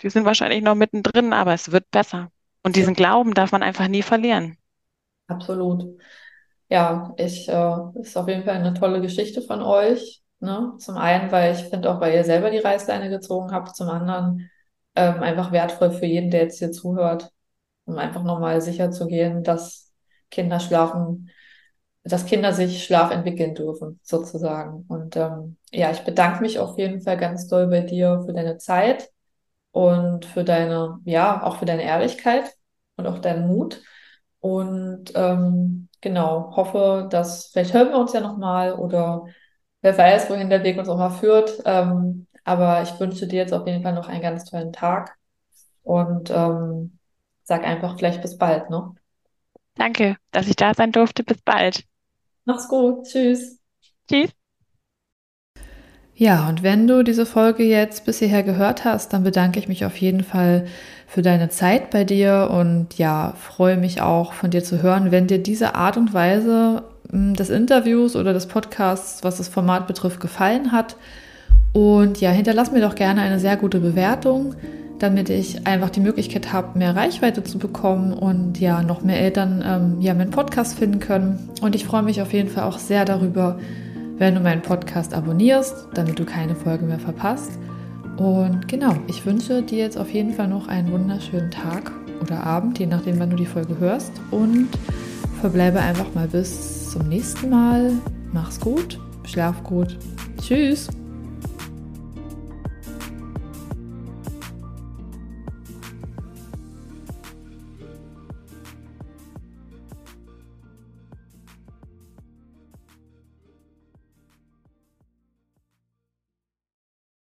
die 0.02 0.10
sind 0.10 0.26
wahrscheinlich 0.26 0.64
noch 0.64 0.76
mittendrin, 0.76 1.34
aber 1.34 1.54
es 1.54 1.72
wird 1.72 1.90
besser. 1.92 2.32
Und 2.64 2.76
diesen 2.76 2.96
Glauben 2.96 3.34
darf 3.36 3.52
man 3.52 3.64
einfach 3.64 3.88
nie 3.88 4.02
verlieren. 4.02 4.58
absolut. 5.28 5.86
ja, 6.70 7.14
ich, 7.18 7.48
äh, 7.50 7.76
ist 8.02 8.18
auf 8.18 8.28
jeden 8.28 8.44
Fall 8.44 8.56
eine 8.56 8.74
tolle 8.74 9.02
Geschichte 9.02 9.42
von 9.42 9.62
euch. 9.62 10.24
Ne? 10.40 10.74
Zum 10.80 10.98
einen, 10.98 11.32
weil 11.32 11.56
ich 11.56 11.64
finde 11.66 11.92
auch, 11.92 12.02
weil 12.02 12.14
ihr 12.16 12.24
selber 12.24 12.52
die 12.52 12.60
Reißleine 12.60 13.10
gezogen 13.10 13.52
habt, 13.52 13.76
zum 13.76 13.90
anderen 13.90 14.50
ähm, 14.96 15.22
einfach 15.24 15.52
wertvoll 15.52 15.92
für 15.92 16.06
jeden, 16.06 16.32
der 16.32 16.44
jetzt 16.44 16.60
hier 16.60 16.72
zuhört, 16.72 17.32
um 17.86 17.98
einfach 17.98 18.24
nochmal 18.24 18.62
sicher 18.62 18.92
zu 18.92 19.08
gehen, 19.08 19.44
dass 19.44 19.94
Kinder 20.32 20.60
schlafen, 20.60 21.30
dass 22.04 22.26
Kinder 22.26 22.54
sich 22.54 22.84
Schlaf 22.84 23.12
entwickeln 23.12 23.56
dürfen, 23.56 24.00
sozusagen. 24.04 24.86
Und 24.88 25.16
ähm, 25.16 25.58
ja, 25.72 25.92
ich 25.92 26.02
bedanke 26.02 26.42
mich 26.42 26.60
auf 26.60 26.78
jeden 26.78 27.02
Fall 27.02 27.18
ganz 27.18 27.48
doll 27.48 27.68
bei 27.68 27.82
dir 27.82 28.24
für 28.26 28.34
deine 28.34 28.58
Zeit 28.58 29.10
und 29.72 30.26
für 30.26 30.44
deine, 30.44 31.00
ja, 31.06 31.44
auch 31.44 31.58
für 31.58 31.66
deine 31.66 31.84
Ehrlichkeit 31.84 32.54
und 32.98 33.08
auch 33.08 33.20
deinen 33.20 33.48
Mut. 33.48 33.82
Und 34.40 35.12
ähm, 35.16 35.90
genau, 36.02 36.56
hoffe, 36.56 37.08
dass 37.10 37.48
vielleicht 37.48 37.74
hören 37.74 37.90
wir 37.90 37.98
uns 37.98 38.14
ja 38.14 38.22
nochmal 38.22 38.74
oder 38.74 39.26
wer 39.82 39.98
weiß, 39.98 40.30
wohin 40.30 40.50
der 40.50 40.64
Weg 40.64 40.78
uns 40.78 40.90
auch 40.90 40.98
mal 40.98 41.10
führt. 41.10 41.62
Ähm, 41.66 42.28
aber 42.44 42.84
ich 42.84 43.00
wünsche 43.00 43.28
dir 43.28 43.38
jetzt 43.40 43.54
auf 43.54 43.66
jeden 43.68 43.82
Fall 43.84 43.94
noch 43.94 44.08
einen 44.08 44.22
ganz 44.22 44.46
tollen 44.46 44.72
Tag 44.72 45.18
und 45.84 46.30
ähm, 46.30 47.00
sag 47.46 47.64
einfach 47.64 47.98
vielleicht 47.98 48.22
bis 48.22 48.38
bald, 48.38 48.70
ne? 48.70 48.94
Danke, 49.76 50.18
dass 50.32 50.48
ich 50.48 50.56
da 50.56 50.74
sein 50.74 50.92
durfte. 50.92 51.24
Bis 51.24 51.42
bald. 51.42 51.84
Mach's 52.46 52.68
gut. 52.68 53.06
Tschüss. 53.06 53.60
Tschüss. 54.10 54.32
Ja, 56.18 56.48
und 56.48 56.64
wenn 56.64 56.88
du 56.88 57.04
diese 57.04 57.26
Folge 57.26 57.64
jetzt 57.64 58.06
bis 58.06 58.20
hierher 58.20 58.42
gehört 58.42 58.86
hast, 58.86 59.12
dann 59.12 59.24
bedanke 59.24 59.60
ich 59.60 59.68
mich 59.68 59.84
auf 59.84 59.98
jeden 59.98 60.24
Fall 60.24 60.66
für 61.08 61.22
deine 61.22 61.50
Zeit 61.50 61.90
bei 61.90 62.06
dir 62.06 62.50
und 62.52 62.98
ja, 62.98 63.34
freue 63.38 63.76
mich 63.76 64.02
auch 64.02 64.32
von 64.32 64.50
dir 64.50 64.64
zu 64.64 64.82
hören, 64.82 65.12
wenn 65.12 65.28
dir 65.28 65.40
diese 65.40 65.76
Art 65.76 65.98
und 65.98 66.14
Weise 66.14 66.84
hm, 67.12 67.34
des 67.36 67.50
Interviews 67.50 68.16
oder 68.16 68.32
des 68.32 68.48
Podcasts, 68.48 69.26
was 69.26 69.38
das 69.38 69.50
Format 69.50 69.88
betrifft, 69.88 70.22
gefallen 70.22 70.72
hat. 70.72 70.96
Und 71.74 72.22
ja, 72.22 72.32
hinterlass 72.32 72.72
mir 72.72 72.80
doch 72.80 72.96
gerne 72.96 73.22
eine 73.22 73.40
sehr 73.40 73.58
gute 73.58 73.82
Bewertung, 73.82 74.56
damit 75.00 75.30
ich 75.30 75.68
einfach 75.68 75.90
die 75.90 76.00
Möglichkeit 76.00 76.54
habe, 76.54 76.78
mehr 76.78 76.96
Reichweite 76.96 77.44
zu 77.44 77.58
bekommen 77.58 78.14
und 78.14 78.60
ja, 78.60 78.82
noch 78.82 79.02
mehr 79.02 79.20
Eltern 79.20 79.64
ähm, 79.66 80.02
ja 80.02 80.14
meinen 80.14 80.32
Podcast 80.32 80.78
finden 80.78 81.00
können. 81.00 81.50
Und 81.62 81.76
ich 81.76 81.86
freue 81.86 82.04
mich 82.04 82.22
auf 82.22 82.34
jeden 82.34 82.50
Fall 82.50 82.64
auch 82.64 82.80
sehr 82.80 83.06
darüber, 83.06 83.60
wenn 84.18 84.36
du 84.36 84.42
meinen 84.42 84.62
Podcast 84.62 85.14
abonnierst, 85.14 85.88
damit 85.94 86.18
du 86.18 86.26
keine 86.26 86.56
Folge 86.56 86.86
mehr 86.86 87.00
verpasst. 87.00 87.52
Und 88.18 88.68
genau, 88.68 88.96
ich 89.08 89.26
wünsche 89.26 89.62
dir 89.62 89.80
jetzt 89.80 89.98
auf 89.98 90.14
jeden 90.14 90.34
Fall 90.34 90.48
noch 90.48 90.68
einen 90.68 90.92
wunderschönen 90.92 91.52
Tag 91.52 91.92
oder 92.22 92.44
Abend, 92.44 92.80
je 92.80 92.86
nachdem, 92.86 93.20
wann 93.20 93.30
du 93.30 93.36
die 93.36 93.46
Folge 93.46 93.78
hörst. 93.80 94.14
Und 94.32 94.70
verbleibe 95.42 95.80
einfach 95.80 96.14
mal 96.16 96.28
bis 96.28 96.92
zum 96.92 97.10
nächsten 97.10 97.50
Mal. 97.50 97.92
Mach's 98.32 98.60
gut, 98.60 99.00
schlaf 99.26 99.62
gut. 99.64 99.98
Tschüss. 100.42 100.88